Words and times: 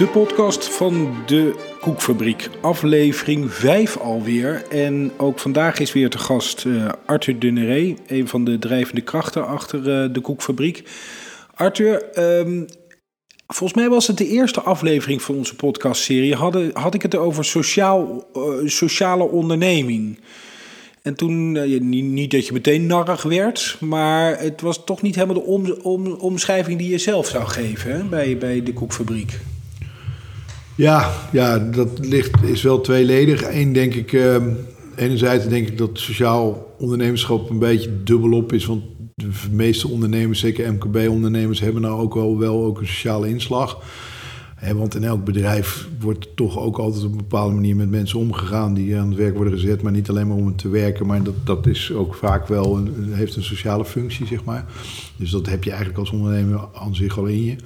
de 0.00 0.06
podcast 0.06 0.68
van 0.68 1.14
de 1.26 1.54
Koekfabriek. 1.80 2.48
Aflevering 2.60 3.52
5 3.52 3.96
alweer. 3.96 4.64
En 4.68 5.12
ook 5.16 5.38
vandaag 5.38 5.78
is 5.78 5.92
weer 5.92 6.10
te 6.10 6.18
gast 6.18 6.64
uh, 6.64 6.88
Arthur 7.06 7.38
Dunneré, 7.38 7.94
een 8.06 8.28
van 8.28 8.44
de 8.44 8.58
drijvende 8.58 9.00
krachten 9.00 9.46
achter 9.46 9.78
uh, 9.78 10.14
de 10.14 10.20
Koekfabriek. 10.20 10.88
Arthur, 11.54 12.18
um, 12.38 12.66
volgens 13.46 13.78
mij 13.80 13.88
was 13.88 14.06
het 14.06 14.18
de 14.18 14.28
eerste 14.28 14.60
aflevering 14.60 15.22
van 15.22 15.36
onze 15.36 15.56
podcastserie. 15.56 16.34
Had, 16.72 16.94
ik 16.94 17.02
het 17.02 17.16
over 17.16 17.44
sociaal, 17.44 18.28
uh, 18.34 18.68
sociale 18.68 19.24
onderneming. 19.24 20.20
En 21.02 21.14
toen, 21.14 21.52
niet, 21.90 22.30
dat 22.30 22.46
je 22.46 22.52
meteen 22.52 22.86
narrig 22.86 23.22
werd, 23.22 23.76
maar 23.80 24.38
het 24.38 24.60
was 24.60 24.84
toch 24.84 25.02
niet 25.02 25.14
helemaal 25.14 25.42
de 25.42 25.50
om, 25.50 25.70
om, 25.82 26.06
omschrijving 26.06 26.78
die 26.78 26.90
je 26.90 26.98
zelf 26.98 27.26
zou 27.26 27.46
geven 27.46 27.92
hè, 27.92 28.04
bij, 28.04 28.38
bij 28.38 28.62
de 28.62 28.72
koekfabriek. 28.72 29.38
Ja, 30.80 31.10
ja, 31.32 31.58
dat 31.58 31.98
ligt, 31.98 32.42
is 32.42 32.62
wel 32.62 32.80
tweeledig. 32.80 33.52
Eén 33.52 33.72
denk 33.72 33.94
ik, 33.94 34.12
uh, 34.12 34.36
enerzijds 34.96 35.48
denk 35.48 35.68
ik 35.68 35.78
dat 35.78 35.90
sociaal 35.92 36.74
ondernemerschap 36.78 37.50
een 37.50 37.58
beetje 37.58 38.02
dubbelop 38.02 38.52
is. 38.52 38.66
Want 38.66 38.82
de 39.14 39.28
meeste 39.50 39.88
ondernemers, 39.88 40.40
zeker 40.40 40.72
MKB-ondernemers, 40.72 41.60
hebben 41.60 41.82
nou 41.82 42.00
ook 42.00 42.14
wel, 42.14 42.38
wel 42.38 42.64
ook 42.64 42.80
een 42.80 42.86
sociale 42.86 43.28
inslag. 43.28 43.82
want 44.74 44.94
in 44.94 45.04
elk 45.04 45.24
bedrijf 45.24 45.88
wordt 45.98 46.28
toch 46.34 46.58
ook 46.58 46.78
altijd 46.78 47.04
op 47.04 47.10
een 47.10 47.16
bepaalde 47.16 47.54
manier 47.54 47.76
met 47.76 47.90
mensen 47.90 48.18
omgegaan 48.18 48.74
die 48.74 48.96
aan 48.96 49.08
het 49.08 49.18
werk 49.18 49.34
worden 49.34 49.52
gezet, 49.52 49.82
maar 49.82 49.92
niet 49.92 50.08
alleen 50.08 50.28
maar 50.28 50.36
om 50.36 50.56
te 50.56 50.68
werken, 50.68 51.06
maar 51.06 51.22
dat, 51.22 51.34
dat 51.44 51.66
is 51.66 51.92
ook 51.92 52.14
vaak 52.14 52.48
wel 52.48 52.76
een, 52.76 53.12
heeft 53.12 53.36
een 53.36 53.42
sociale 53.42 53.84
functie, 53.84 54.26
zeg 54.26 54.44
maar. 54.44 54.64
Dus 55.16 55.30
dat 55.30 55.46
heb 55.46 55.64
je 55.64 55.70
eigenlijk 55.70 56.00
als 56.00 56.10
ondernemer 56.10 56.68
aan 56.74 56.94
zich 56.94 57.18
al 57.18 57.26
in 57.26 57.44
je. 57.44 57.56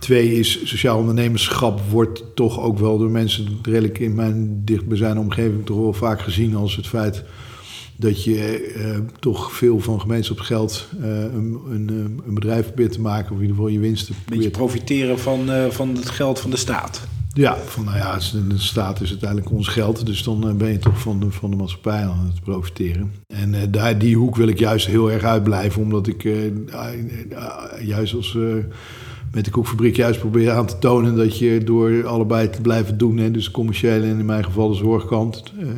Twee 0.00 0.38
is, 0.38 0.60
sociaal 0.64 0.98
ondernemerschap 0.98 1.80
wordt 1.90 2.22
toch 2.34 2.60
ook 2.60 2.78
wel 2.78 2.98
door 2.98 3.10
mensen 3.10 3.58
redelijk 3.62 3.98
in 3.98 4.14
mijn 4.14 4.64
dichtbijzijnde 4.64 5.20
omgeving 5.20 5.66
toch 5.66 5.78
wel 5.78 5.92
vaak 5.92 6.20
gezien 6.20 6.54
als 6.54 6.76
het 6.76 6.86
feit 6.86 7.24
dat 7.96 8.24
je 8.24 8.72
eh, 8.76 8.98
toch 9.18 9.52
veel 9.52 9.80
van 9.80 10.00
gemeenschapsgeld 10.00 10.88
uh, 11.00 11.08
een, 11.22 11.60
een, 11.70 11.88
een, 12.26 12.34
bedrijf 12.34 12.66
probeert 12.66 12.92
te 12.92 13.00
maken, 13.00 13.30
of 13.30 13.36
in 13.36 13.40
ieder 13.40 13.56
geval 13.56 13.70
je 13.70 13.78
winsten. 13.78 14.14
Een 14.14 14.36
beetje 14.36 14.50
profiteren 14.50 15.18
van, 15.18 15.50
uh, 15.50 15.66
van 15.66 15.94
het 15.94 16.10
geld 16.10 16.40
van 16.40 16.50
de 16.50 16.56
staat. 16.56 17.00
Ja, 17.32 17.56
van 17.56 17.84
nou 17.84 17.96
ja, 17.96 18.18
de 18.48 18.58
staat 18.58 19.00
is 19.00 19.10
uiteindelijk 19.10 19.50
ons 19.50 19.68
geld, 19.68 20.06
dus 20.06 20.22
dan 20.22 20.56
ben 20.56 20.72
je 20.72 20.78
toch 20.78 21.00
van 21.00 21.20
de, 21.20 21.30
van 21.30 21.50
de 21.50 21.56
maatschappij 21.56 22.02
aan 22.02 22.30
het 22.32 22.40
profiteren. 22.40 23.12
En 23.26 23.70
daar, 23.70 23.98
die 23.98 24.16
hoek 24.16 24.36
wil 24.36 24.48
ik 24.48 24.58
juist 24.58 24.86
heel 24.86 25.10
erg 25.10 25.22
uitblijven, 25.22 25.82
omdat 25.82 26.06
ik 26.06 26.28
juist 27.82 28.14
als 28.14 28.36
met 29.32 29.44
de 29.44 29.50
koekfabriek 29.50 29.96
juist 29.96 30.20
proberen 30.20 30.54
aan 30.54 30.66
te 30.66 30.78
tonen 30.78 31.16
dat 31.16 31.38
je 31.38 31.64
door 31.64 32.06
allebei 32.06 32.50
te 32.50 32.60
blijven 32.60 32.98
doen, 32.98 33.16
hè, 33.16 33.30
dus 33.30 33.50
commerciële 33.50 34.06
en 34.06 34.18
in 34.18 34.26
mijn 34.26 34.44
geval 34.44 34.68
de 34.68 34.74
zorgkant, 34.74 35.52
uh, 35.58 35.68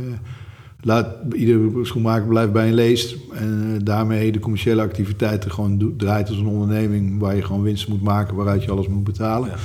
laat 0.81 1.07
iedere 1.33 1.85
schoenmaker 1.85 2.29
blijft 2.29 2.53
bij 2.53 2.69
een 2.69 2.75
leest. 2.75 3.17
En 3.33 3.65
uh, 3.67 3.77
daarmee 3.85 4.33
de 4.33 4.39
commerciële 4.39 4.83
activiteiten 4.83 5.51
gewoon 5.51 5.95
draait 5.97 6.29
als 6.29 6.39
een 6.39 6.47
onderneming 6.47 7.19
waar 7.19 7.37
je 7.37 7.43
gewoon 7.43 7.63
winst 7.63 7.89
moet 7.89 8.03
maken, 8.03 8.37
waaruit 8.37 8.65
je 8.65 8.71
alles 8.71 8.89
moet 8.89 9.05
betalen. 9.05 9.49
Ja. 9.49 9.57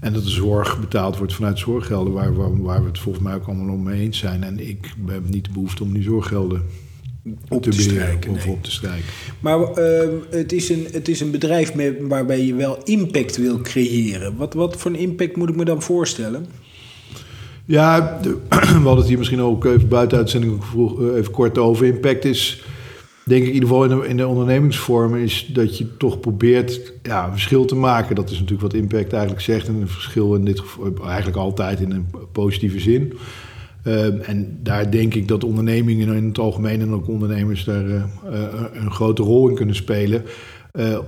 En 0.00 0.12
dat 0.12 0.22
de 0.22 0.30
zorg 0.30 0.80
betaald 0.80 1.18
wordt 1.18 1.34
vanuit 1.34 1.58
zorggelden, 1.58 2.12
waar, 2.12 2.34
waar, 2.34 2.62
waar, 2.62 2.80
we 2.80 2.88
het 2.88 2.98
volgens 2.98 3.24
mij 3.24 3.34
ook 3.34 3.46
allemaal 3.46 3.74
om 3.74 3.82
mee 3.82 4.00
eens 4.00 4.18
zijn. 4.18 4.42
En 4.42 4.68
ik 4.68 4.94
heb 5.06 5.28
niet 5.28 5.44
de 5.44 5.52
behoefte 5.52 5.82
om 5.82 5.92
die 5.92 6.02
zorggelden 6.02 6.62
op 7.48 7.62
te, 7.62 7.70
te 7.70 7.80
strijken. 7.80 8.30
Of 8.30 8.44
nee. 8.44 8.54
op 8.54 8.62
te 8.62 8.70
strijken. 8.70 9.04
Maar 9.40 9.58
uh, 9.58 10.08
het, 10.30 10.52
is 10.52 10.68
een, 10.68 10.86
het 10.90 11.08
is 11.08 11.20
een 11.20 11.30
bedrijf 11.30 11.74
met, 11.74 11.94
waarbij 12.00 12.44
je 12.44 12.54
wel 12.54 12.78
impact 12.84 13.36
wil 13.36 13.60
creëren. 13.60 14.36
Wat, 14.36 14.54
wat 14.54 14.76
voor 14.76 14.90
een 14.90 14.98
impact 14.98 15.36
moet 15.36 15.48
ik 15.48 15.56
me 15.56 15.64
dan 15.64 15.82
voorstellen? 15.82 16.46
Ja, 17.64 18.18
de, 18.22 18.28
we 18.48 18.56
hadden 18.56 18.96
het 18.96 19.06
hier 19.06 19.18
misschien 19.18 19.40
ook 19.40 19.64
even 19.64 19.88
buiten 19.88 20.18
uitzending 20.18 20.64
vroeg, 20.64 21.00
even 21.14 21.32
kort 21.32 21.58
over. 21.58 21.86
Impact 21.86 22.24
is, 22.24 22.62
denk 23.24 23.42
ik 23.42 23.48
in 23.48 23.54
ieder 23.54 23.68
geval 23.68 23.84
in 23.84 23.98
de, 23.98 24.08
in 24.08 24.16
de 24.16 24.26
ondernemingsvorm, 24.26 25.16
is 25.16 25.50
dat 25.52 25.78
je 25.78 25.96
toch 25.96 26.20
probeert 26.20 26.92
ja, 27.02 27.24
een 27.24 27.32
verschil 27.32 27.64
te 27.64 27.74
maken. 27.74 28.14
Dat 28.14 28.30
is 28.30 28.38
natuurlijk 28.38 28.72
wat 28.72 28.74
impact 28.74 29.12
eigenlijk 29.12 29.42
zegt. 29.42 29.68
En 29.68 29.74
een 29.74 29.88
verschil 29.88 30.34
in 30.34 30.44
dit 30.44 30.60
geval 30.60 31.06
eigenlijk 31.06 31.36
altijd 31.36 31.80
in 31.80 31.90
een 31.90 32.06
positieve 32.32 32.80
zin. 32.80 33.12
Uh, 33.84 34.28
en 34.28 34.58
daar 34.62 34.90
denk 34.90 35.14
ik 35.14 35.28
dat 35.28 35.44
ondernemingen 35.44 36.16
in 36.16 36.26
het 36.26 36.38
algemeen 36.38 36.80
en 36.80 36.92
ook 36.92 37.08
ondernemers 37.08 37.64
daar 37.64 37.86
uh, 37.86 38.02
uh, 38.30 38.64
een 38.72 38.90
grote 38.90 39.22
rol 39.22 39.48
in 39.48 39.54
kunnen 39.54 39.74
spelen. 39.74 40.22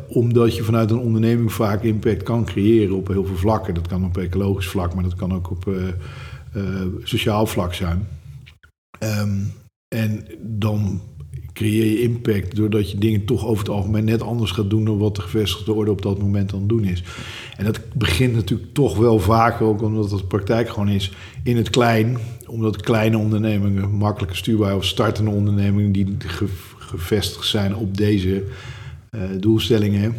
omdat 0.09 0.57
je 0.57 0.63
vanuit 0.63 0.91
een 0.91 0.99
onderneming 0.99 1.53
vaak 1.53 1.83
impact 1.83 2.23
kan 2.23 2.45
creëren 2.45 2.97
op 2.97 3.09
heel 3.09 3.25
veel 3.25 3.37
vlakken. 3.37 3.75
Dat 3.75 3.87
kan 3.87 4.05
op 4.05 4.17
ecologisch 4.17 4.67
vlak, 4.67 4.95
maar 4.95 5.03
dat 5.03 5.15
kan 5.15 5.35
ook 5.35 5.51
op 5.51 5.71
sociaal 7.03 7.47
vlak 7.47 7.75
zijn. 7.75 8.07
Um, 9.01 9.53
en 9.89 10.27
dan 10.41 11.01
creëer 11.53 11.85
je 11.85 12.03
impact 12.03 12.57
doordat 12.57 12.91
je 12.91 12.99
dingen 12.99 13.25
toch 13.25 13.47
over 13.47 13.59
het 13.59 13.75
algemeen 13.75 14.05
net 14.05 14.23
anders 14.23 14.51
gaat 14.51 14.71
doen 14.71 14.85
dan 14.85 14.99
wat 14.99 15.17
de 15.17 15.23
gevestigde 15.23 15.73
orde 15.73 15.91
op 15.91 16.03
dat 16.03 16.19
moment 16.19 16.53
aan 16.53 16.59
het 16.59 16.69
doen 16.69 16.85
is. 16.85 17.03
En 17.57 17.65
dat 17.65 17.81
begint 17.95 18.35
natuurlijk 18.35 18.75
toch 18.75 18.97
wel 18.97 19.19
vaker, 19.19 19.67
ook 19.67 19.83
omdat 19.83 20.11
het 20.11 20.29
praktijk 20.29 20.69
gewoon 20.69 20.89
is, 20.89 21.13
in 21.43 21.57
het 21.57 21.71
klein. 21.71 22.17
Omdat 22.47 22.83
kleine 22.83 23.19
ondernemingen, 23.19 23.91
makkelijker 23.91 24.37
stuurbaar 24.37 24.77
of 24.77 24.85
startende 24.85 25.31
ondernemingen 25.31 25.93
die 25.93 26.17
gevestigd 26.79 27.47
zijn 27.47 27.77
op 27.77 27.97
deze 27.97 28.45
uh, 29.11 29.21
doelstellingen 29.41 30.15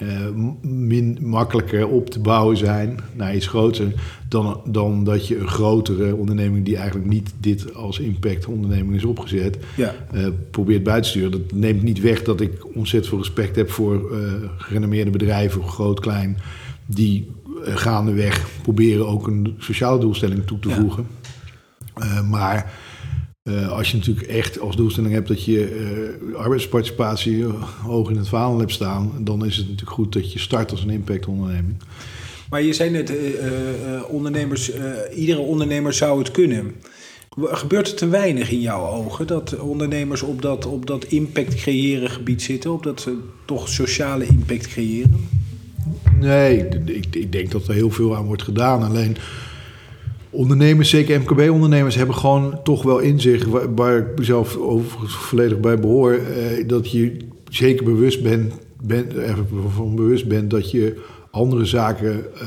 uh, 0.00 0.28
min 0.62 1.18
makkelijker 1.20 1.88
op 1.88 2.10
te 2.10 2.20
bouwen 2.20 2.56
zijn 2.56 2.98
naar 3.14 3.34
iets 3.34 3.46
groter 3.46 3.92
dan, 4.28 4.60
dan 4.64 5.04
dat 5.04 5.28
je 5.28 5.38
een 5.38 5.48
grotere 5.48 6.16
onderneming 6.16 6.64
die 6.64 6.76
eigenlijk 6.76 7.08
niet 7.08 7.32
dit 7.40 7.74
als 7.74 7.98
impact 7.98 8.46
onderneming 8.46 8.94
is 8.94 9.04
opgezet, 9.04 9.58
ja. 9.76 9.94
uh, 10.14 10.26
probeert 10.50 10.82
bij 10.82 11.00
te 11.00 11.08
sturen. 11.08 11.30
Dat 11.30 11.52
neemt 11.52 11.82
niet 11.82 12.00
weg 12.00 12.22
dat 12.22 12.40
ik 12.40 12.76
ontzettend 12.76 13.08
veel 13.08 13.18
respect 13.18 13.56
heb 13.56 13.70
voor 13.70 14.16
gerenommeerde 14.56 15.10
bedrijven, 15.10 15.62
groot, 15.62 16.00
klein, 16.00 16.36
die 16.86 17.30
gaandeweg 17.64 18.48
proberen 18.62 19.06
ook 19.06 19.26
een 19.26 19.54
sociale 19.58 19.98
doelstelling 20.00 20.46
toe 20.46 20.58
te 20.58 20.68
ja. 20.68 20.74
voegen. 20.74 21.06
Maar 22.30 22.72
uh, 23.44 23.72
als 23.72 23.90
je 23.90 23.96
natuurlijk 23.96 24.26
echt 24.26 24.60
als 24.60 24.76
doelstelling 24.76 25.12
hebt 25.12 25.28
dat 25.28 25.44
je 25.44 25.76
uh, 26.30 26.36
arbeidsparticipatie 26.36 27.44
hoog 27.82 28.10
in 28.10 28.16
het 28.16 28.28
vaandel 28.28 28.58
hebt 28.58 28.72
staan, 28.72 29.12
dan 29.20 29.46
is 29.46 29.56
het 29.56 29.64
natuurlijk 29.64 29.96
goed 29.96 30.12
dat 30.12 30.32
je 30.32 30.38
start 30.38 30.70
als 30.70 30.82
een 30.82 30.90
impactonderneming. 30.90 31.76
Maar 32.50 32.62
je 32.62 32.72
zei 32.72 32.90
net, 32.90 33.10
uh, 33.10 33.16
ondernemers, 34.08 34.70
iedere 35.14 35.40
ondernemer 35.40 35.92
zou 35.92 36.18
het 36.18 36.30
kunnen. 36.30 36.74
Gebeurt 37.40 37.86
het 37.86 37.96
te 37.96 38.08
weinig 38.08 38.50
in 38.50 38.60
jouw 38.60 38.86
ogen 38.86 39.26
dat 39.26 39.58
ondernemers 39.58 40.22
op 40.22 40.42
dat, 40.42 40.66
op 40.66 40.86
dat 40.86 41.04
impact 41.04 41.54
creëren 41.54 42.10
gebied 42.10 42.42
zitten, 42.42 42.72
op 42.72 42.82
dat 42.82 43.08
toch 43.44 43.68
sociale 43.68 44.26
impact 44.26 44.66
creëren? 44.66 45.28
Nee, 46.20 46.68
ik, 46.84 47.06
ik 47.10 47.32
denk 47.32 47.50
dat 47.50 47.68
er 47.68 47.74
heel 47.74 47.90
veel 47.90 48.16
aan 48.16 48.24
wordt 48.24 48.42
gedaan. 48.42 48.82
Alleen 48.82 49.16
ondernemers, 50.32 50.90
zeker 50.90 51.20
MKB-ondernemers, 51.20 51.94
hebben 51.94 52.16
gewoon 52.16 52.60
toch 52.62 52.82
wel 52.82 52.98
in 52.98 53.20
zich, 53.20 53.44
waar, 53.74 53.98
ik 53.98 54.18
mezelf 54.18 54.56
overigens 54.56 55.14
volledig 55.14 55.60
bij 55.60 55.78
behoor, 55.78 56.12
eh, 56.12 56.68
dat 56.68 56.90
je 56.90 57.16
zeker 57.50 57.84
bewust 57.84 58.22
bent, 58.22 58.52
bent, 58.82 59.14
ervan 59.14 59.94
bewust 59.94 60.28
bent 60.28 60.50
dat 60.50 60.70
je 60.70 61.00
andere 61.30 61.64
zaken 61.64 62.34
eh, 62.34 62.46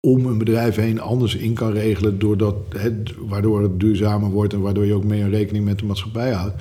om 0.00 0.26
een 0.26 0.38
bedrijf 0.38 0.74
heen 0.74 1.00
anders 1.00 1.36
in 1.36 1.54
kan 1.54 1.72
regelen, 1.72 2.18
doordat 2.18 2.54
het, 2.68 3.14
waardoor 3.28 3.62
het 3.62 3.80
duurzamer 3.80 4.30
wordt 4.30 4.52
en 4.52 4.60
waardoor 4.60 4.86
je 4.86 4.94
ook 4.94 5.04
meer 5.04 5.28
rekening 5.28 5.64
met 5.64 5.78
de 5.78 5.84
maatschappij 5.84 6.32
houdt. 6.32 6.54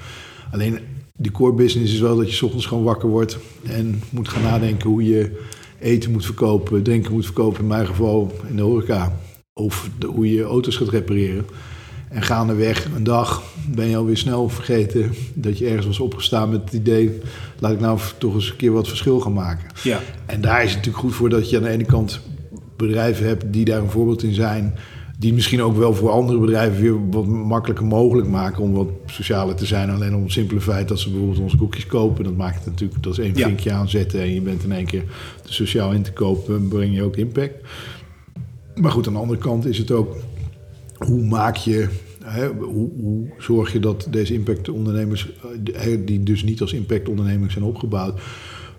Alleen 0.51 0.79
die 1.16 1.32
core 1.32 1.53
business 1.53 1.93
is 1.93 1.99
wel 1.99 2.17
dat 2.17 2.29
je 2.29 2.35
s 2.35 2.41
ochtends 2.41 2.66
gewoon 2.66 2.84
wakker 2.84 3.09
wordt 3.09 3.37
en 3.64 4.02
moet 4.09 4.29
gaan 4.29 4.43
nadenken 4.43 4.90
hoe 4.90 5.03
je 5.03 5.32
eten 5.79 6.11
moet 6.11 6.26
verkopen, 6.26 6.84
drinken 6.84 7.11
moet 7.11 7.26
verkopen, 7.26 7.61
in 7.61 7.67
mijn 7.67 7.87
geval 7.87 8.32
in 8.49 8.55
de 8.55 8.61
horeca. 8.61 9.20
Of 9.58 9.90
de, 10.00 10.08
hoe 10.08 10.34
je 10.34 10.44
auto's 10.44 10.76
gaat 10.76 10.90
repareren. 10.90 11.46
En 12.09 12.22
gaandeweg 12.22 12.88
een 12.96 13.04
dag 13.04 13.44
ben 13.70 13.88
je 13.88 13.98
alweer 13.98 14.18
snel 14.18 14.50
vergeten 14.50 15.14
dat 15.34 15.58
je 15.58 15.68
ergens 15.68 15.86
was 15.86 16.00
opgestaan 16.00 16.50
met 16.50 16.62
het 16.64 16.74
idee... 16.74 17.20
laat 17.59 17.72
ik 17.72 17.80
nou 17.80 18.00
toch 18.18 18.34
eens 18.34 18.50
een 18.50 18.56
keer 18.56 18.72
wat 18.72 18.88
verschil 18.88 19.20
gaan 19.20 19.34
maken. 19.34 19.68
Ja. 19.84 20.00
En 20.26 20.42
daar 20.42 20.64
is 20.64 20.68
het 20.68 20.78
natuurlijk 20.78 21.04
goed 21.04 21.16
voor 21.16 21.30
dat 21.30 21.50
je 21.50 21.58
aan 21.58 21.64
de 21.64 21.70
ene 21.70 21.86
kant 21.86 22.20
bedrijven 22.76 23.28
hebt 23.28 23.46
die 23.54 23.66
daar 23.66 23.82
een 23.82 23.90
voorbeeld 23.90 24.24
in 24.24 24.34
zijn... 24.34 24.76
die 25.20 25.34
misschien 25.34 25.62
ook 25.62 25.78
wel 25.78 25.94
voor 25.94 26.09
andere 26.09 26.40
bedrijven 26.40 26.82
weer 26.82 27.09
wat 27.09 27.26
makkelijker 27.26 27.86
mogelijk 27.86 28.28
maken... 28.28 28.64
om 28.64 28.74
wat 28.74 28.90
socialer 29.06 29.56
te 29.56 29.66
zijn. 29.66 29.90
Alleen 29.90 30.16
om 30.16 30.24
het 30.24 30.32
simpele 30.32 30.62
feit 30.62 30.88
dat 30.88 31.00
ze 31.00 31.09
bijvoorbeeld 31.09 31.40
onze 31.40 31.58
koekjes 31.58 31.86
kopen... 31.86 32.24
dat 32.24 32.38
maakt 32.38 32.58
het 32.58 32.66
natuurlijk, 32.66 33.04
dat 33.04 33.14
is 33.14 33.20
één 33.20 33.36
vinkje 33.36 33.70
ja. 33.70 33.76
aanzetten... 33.76 34.20
en 34.20 34.34
je 34.34 34.42
bent 34.42 34.64
in 34.64 34.72
één 34.72 34.86
keer 34.86 35.04
sociaal 35.44 35.92
in 35.92 36.02
te 36.02 36.12
kopen, 36.12 36.68
breng 36.68 36.96
je 36.96 37.04
ook 37.04 37.16
impact... 37.16 37.56
Maar 38.82 38.91
goed, 38.91 39.08
aan 39.08 39.14
de 39.14 39.20
andere 39.20 39.40
kant 39.40 39.66
is 39.66 39.78
het 39.78 39.91
ook 39.91 40.16
hoe 40.97 41.24
maak 41.24 41.56
je, 41.56 41.88
hè, 42.24 42.47
hoe, 42.47 42.90
hoe, 43.00 43.28
zorg 43.38 43.74
je 43.74 43.79
dat 43.79 44.08
deze 44.09 44.34
impactondernemers, 44.34 45.29
die 46.06 46.24
dus 46.24 46.44
niet 46.44 46.62
als 46.62 46.74
impactondernemers 46.74 47.53
zijn 47.53 47.66
opgebouwd, 47.66 48.22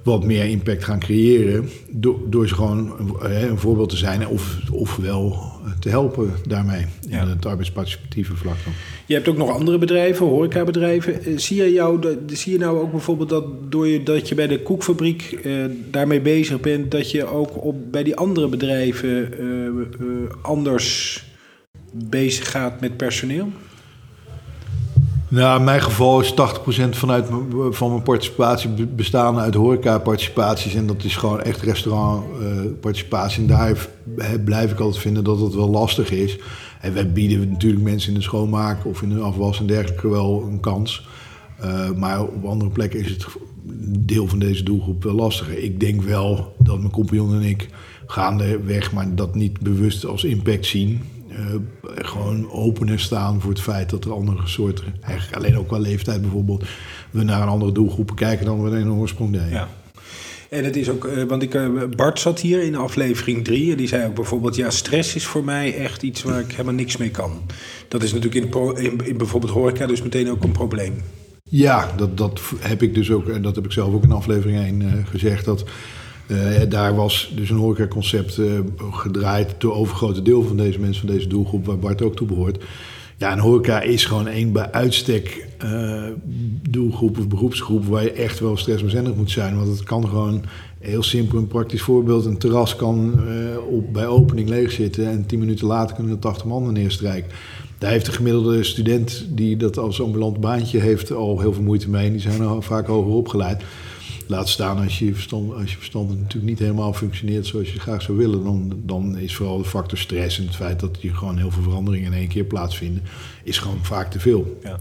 wat 0.02 0.24
meer 0.24 0.44
impact 0.44 0.84
gaan 0.84 0.98
creëren. 0.98 1.68
Door, 1.90 2.18
door 2.26 2.48
ze 2.48 2.54
gewoon 2.54 2.94
een, 2.98 3.50
een 3.50 3.58
voorbeeld 3.58 3.88
te 3.88 3.96
zijn 3.96 4.28
of, 4.28 4.58
of 4.72 4.96
wel 4.96 5.36
te 5.80 5.88
helpen 5.88 6.32
daarmee. 6.46 6.84
Ja. 7.08 7.22
In 7.22 7.28
het 7.28 7.46
arbeidsparticipatieve 7.46 8.36
vlak 8.36 8.56
dan. 8.64 8.72
Je 9.06 9.14
hebt 9.14 9.28
ook 9.28 9.36
nog 9.36 9.50
andere 9.50 9.78
bedrijven, 9.78 10.26
horecabedrijven. 10.26 11.40
Zie 11.40 11.56
je, 11.56 11.72
jou, 11.72 12.16
zie 12.26 12.52
je 12.52 12.58
nou 12.58 12.78
ook 12.78 12.90
bijvoorbeeld 12.90 13.28
dat 13.28 13.44
door 13.72 13.86
je, 13.88 14.02
dat 14.02 14.28
je 14.28 14.34
bij 14.34 14.46
de 14.46 14.62
koekfabriek 14.62 15.22
eh, 15.22 15.52
daarmee 15.90 16.20
bezig 16.20 16.60
bent, 16.60 16.90
dat 16.90 17.10
je 17.10 17.26
ook 17.26 17.64
op, 17.64 17.92
bij 17.92 18.02
die 18.02 18.16
andere 18.16 18.48
bedrijven 18.48 19.38
eh, 19.38 19.66
eh, 19.66 19.74
anders 20.42 21.22
bezig 21.92 22.50
gaat 22.50 22.80
met 22.80 22.96
personeel? 22.96 23.48
Nou, 25.28 25.58
in 25.58 25.64
mijn 25.64 25.82
geval 25.82 26.20
is 26.20 26.32
80% 26.32 26.34
vanuit 26.90 27.26
van 27.70 27.90
mijn 27.90 28.02
participatie 28.02 28.86
bestaan 28.86 29.38
uit 29.38 29.54
horeca-participaties. 29.54 30.74
En 30.74 30.86
dat 30.86 31.04
is 31.04 31.16
gewoon 31.16 31.40
echt 31.40 31.62
restaurantparticipatie. 31.62 33.42
en 33.42 33.46
daar 33.46 33.88
blijf 34.44 34.72
ik 34.72 34.80
altijd 34.80 35.02
vinden 35.02 35.24
dat 35.24 35.40
het 35.40 35.54
wel 35.54 35.68
lastig 35.68 36.10
is. 36.10 36.38
En 36.80 36.94
wij 36.94 37.12
bieden 37.12 37.50
natuurlijk 37.50 37.82
mensen 37.82 38.08
in 38.08 38.18
de 38.18 38.24
schoonmaak 38.24 38.86
of 38.86 39.02
in 39.02 39.08
de 39.08 39.20
afwas 39.20 39.60
en 39.60 39.66
dergelijke 39.66 40.08
wel 40.08 40.42
een 40.50 40.60
kans. 40.60 41.06
Uh, 41.64 41.90
maar 41.90 42.22
op 42.22 42.44
andere 42.44 42.70
plekken 42.70 43.00
is 43.00 43.10
het 43.10 43.26
deel 43.98 44.26
van 44.26 44.38
deze 44.38 44.62
doelgroep 44.62 45.02
wel 45.02 45.14
lastiger. 45.14 45.58
Ik 45.58 45.80
denk 45.80 46.02
wel 46.02 46.54
dat 46.58 46.78
mijn 46.78 46.90
compagnon 46.90 47.34
en 47.34 47.42
ik 47.42 47.68
gaandeweg, 48.06 48.92
maar 48.92 49.14
dat 49.14 49.34
niet 49.34 49.60
bewust 49.60 50.06
als 50.06 50.24
impact 50.24 50.66
zien. 50.66 51.00
Uh, 51.38 51.44
gewoon 51.96 52.50
opener 52.50 53.00
staan 53.00 53.40
voor 53.40 53.50
het 53.50 53.60
feit 53.60 53.90
dat 53.90 54.04
er 54.04 54.12
andere 54.12 54.46
soorten, 54.46 54.84
eigenlijk 55.00 55.36
alleen 55.36 55.58
ook 55.58 55.68
qua 55.68 55.78
leeftijd 55.78 56.20
bijvoorbeeld, 56.20 56.64
we 57.10 57.22
naar 57.22 57.42
een 57.42 57.48
andere 57.48 57.72
doelgroep 57.72 58.16
kijken 58.16 58.46
dan 58.46 58.62
we 58.62 58.78
in 58.78 58.86
een 58.86 58.92
oorsprong 58.92 59.32
deden. 59.32 59.50
Ja. 59.50 59.68
En 60.50 60.64
het 60.64 60.76
is 60.76 60.88
ook, 60.88 61.04
uh, 61.04 61.22
want 61.22 61.42
ik, 61.42 61.54
uh, 61.54 61.84
Bart 61.96 62.20
zat 62.20 62.40
hier 62.40 62.62
in 62.62 62.76
aflevering 62.76 63.44
3 63.44 63.70
en 63.70 63.76
die 63.76 63.88
zei 63.88 64.06
ook 64.06 64.14
bijvoorbeeld: 64.14 64.56
Ja, 64.56 64.70
stress 64.70 65.14
is 65.14 65.26
voor 65.26 65.44
mij 65.44 65.76
echt 65.76 66.02
iets 66.02 66.22
waar 66.22 66.40
ik 66.40 66.50
helemaal 66.50 66.74
niks 66.74 66.96
mee 66.96 67.10
kan. 67.10 67.40
Dat 67.88 68.02
is 68.02 68.12
natuurlijk 68.12 68.54
in, 68.54 68.76
in, 68.76 69.06
in 69.06 69.16
bijvoorbeeld 69.16 69.52
horeca 69.52 69.86
dus 69.86 70.02
meteen 70.02 70.30
ook 70.30 70.42
een 70.42 70.52
probleem. 70.52 71.02
Ja, 71.42 71.92
dat, 71.96 72.16
dat 72.16 72.40
heb 72.58 72.82
ik 72.82 72.94
dus 72.94 73.10
ook, 73.10 73.28
en 73.28 73.42
dat 73.42 73.54
heb 73.54 73.64
ik 73.64 73.72
zelf 73.72 73.94
ook 73.94 74.02
in 74.02 74.12
aflevering 74.12 74.58
1 74.58 74.80
uh, 74.80 74.92
gezegd. 75.04 75.44
Dat 75.44 75.64
uh, 76.28 76.60
daar 76.68 76.94
was 76.94 77.32
dus 77.34 77.50
een 77.50 77.56
horecaconcept 77.56 78.36
uh, 78.36 78.50
gedraaid 78.90 79.54
door 79.58 79.74
overgrote 79.74 80.22
deel 80.22 80.42
van 80.42 80.56
deze 80.56 80.78
mensen, 80.78 81.06
van 81.06 81.14
deze 81.14 81.28
doelgroep, 81.28 81.66
waar 81.66 81.78
Bart 81.78 82.02
ook 82.02 82.16
toe 82.16 82.26
behoort. 82.26 82.64
Ja, 83.16 83.32
een 83.32 83.38
horeca 83.38 83.80
is 83.80 84.04
gewoon 84.04 84.26
één 84.26 84.52
bij 84.52 84.72
uitstek 84.72 85.46
uh, 85.64 86.02
doelgroep 86.70 87.18
of 87.18 87.28
beroepsgroep 87.28 87.84
waar 87.84 88.02
je 88.02 88.12
echt 88.12 88.40
wel 88.40 88.56
stressbezendig 88.56 89.14
moet 89.14 89.30
zijn. 89.30 89.56
Want 89.56 89.68
het 89.68 89.82
kan 89.82 90.08
gewoon, 90.08 90.42
heel 90.78 91.02
simpel 91.02 91.38
een 91.38 91.46
praktisch 91.46 91.82
voorbeeld, 91.82 92.24
een 92.24 92.38
terras 92.38 92.76
kan 92.76 93.20
op, 93.70 93.92
bij 93.92 94.06
opening 94.06 94.48
leeg 94.48 94.72
zitten 94.72 95.08
en 95.08 95.26
tien 95.26 95.38
minuten 95.38 95.66
later 95.66 95.94
kunnen 95.96 96.12
er 96.12 96.18
80 96.18 96.44
man 96.44 96.72
neerstrijken. 96.72 97.30
Daar 97.78 97.90
heeft 97.90 98.06
de 98.06 98.12
gemiddelde 98.12 98.64
student 98.64 99.26
die 99.28 99.56
dat 99.56 99.78
als 99.78 100.02
ambulant 100.02 100.40
baantje 100.40 100.78
heeft 100.78 101.12
al 101.12 101.40
heel 101.40 101.52
veel 101.52 101.62
moeite 101.62 101.90
mee. 101.90 102.10
Die 102.10 102.20
zijn 102.20 102.62
vaak 102.62 102.86
hoger 102.86 103.12
opgeleid. 103.12 103.62
Laat 104.28 104.48
staan 104.48 104.78
als 104.78 104.98
je 104.98 105.14
verstand, 105.14 105.52
als 105.52 105.70
je 105.70 105.76
verstand 105.76 106.08
natuurlijk 106.08 106.44
niet 106.44 106.58
helemaal 106.58 106.92
functioneert 106.92 107.46
zoals 107.46 107.72
je 107.72 107.80
graag 107.80 108.02
zou 108.02 108.18
willen. 108.18 108.44
Dan, 108.44 108.80
dan 108.84 109.18
is 109.18 109.36
vooral 109.36 109.58
de 109.58 109.64
factor 109.64 109.98
stress 109.98 110.38
en 110.38 110.46
het 110.46 110.56
feit 110.56 110.80
dat 110.80 110.96
hier 110.96 111.14
gewoon 111.14 111.38
heel 111.38 111.50
veel 111.50 111.62
veranderingen 111.62 112.12
in 112.12 112.18
één 112.18 112.28
keer 112.28 112.44
plaatsvinden, 112.44 113.02
is 113.44 113.58
gewoon 113.58 113.84
vaak 113.84 114.10
te 114.10 114.20
veel. 114.20 114.58
Ja. 114.62 114.80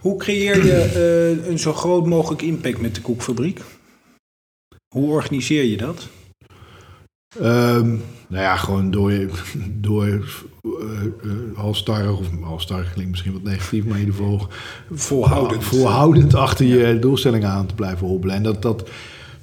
Hoe 0.00 0.18
creëer 0.18 0.66
je 0.66 1.36
uh, 1.36 1.46
een 1.50 1.58
zo 1.58 1.72
groot 1.72 2.06
mogelijk 2.06 2.42
impact 2.42 2.80
met 2.80 2.94
de 2.94 3.00
koekfabriek? 3.00 3.60
Hoe 4.94 5.10
organiseer 5.10 5.64
je 5.64 5.76
dat? 5.76 6.08
Um, 7.38 8.02
nou 8.28 8.42
ja, 8.42 8.56
gewoon 8.56 8.90
door, 8.90 9.12
door 9.80 10.06
uh, 10.06 10.72
uh, 11.24 11.32
halstarrig, 11.54 12.18
of 12.18 12.26
halstarrig 12.42 12.92
klinkt 12.92 13.10
misschien 13.10 13.32
wat 13.32 13.42
negatief, 13.42 13.84
maar 13.84 13.98
in 13.98 14.04
ieder 14.04 14.14
geval 14.14 14.48
volhoudend, 14.90 15.64
volhoudend 15.64 16.34
achter 16.34 16.66
je 16.66 16.98
doelstellingen 16.98 17.48
aan 17.48 17.66
te 17.66 17.74
blijven 17.74 18.06
hobbelen. 18.06 18.36
En 18.36 18.42
dat, 18.42 18.62
dat, 18.62 18.88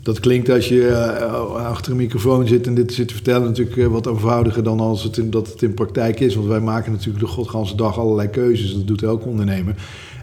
dat 0.02 0.20
klinkt 0.20 0.50
als 0.50 0.68
je 0.68 0.82
uh, 0.82 1.66
achter 1.66 1.92
een 1.92 1.98
microfoon 1.98 2.48
zit 2.48 2.68
en 2.68 2.76
dit 2.76 2.94
zit 2.94 3.08
te 3.08 3.14
vertellen 3.14 3.48
natuurlijk 3.48 3.90
wat 3.92 4.08
eenvoudiger 4.08 4.64
dan 4.64 4.80
als 4.80 5.04
het 5.04 5.18
in, 5.18 5.30
dat 5.30 5.48
het 5.48 5.62
in 5.62 5.74
praktijk 5.74 6.20
is. 6.20 6.36
Want 6.36 6.48
wij 6.48 6.60
maken 6.60 6.92
natuurlijk 6.92 7.20
de 7.20 7.32
godganse 7.32 7.76
dag 7.76 8.00
allerlei 8.00 8.30
keuzes, 8.30 8.74
dat 8.74 8.88
doet 8.88 9.04
elke 9.04 9.28
ondernemer. 9.28 9.76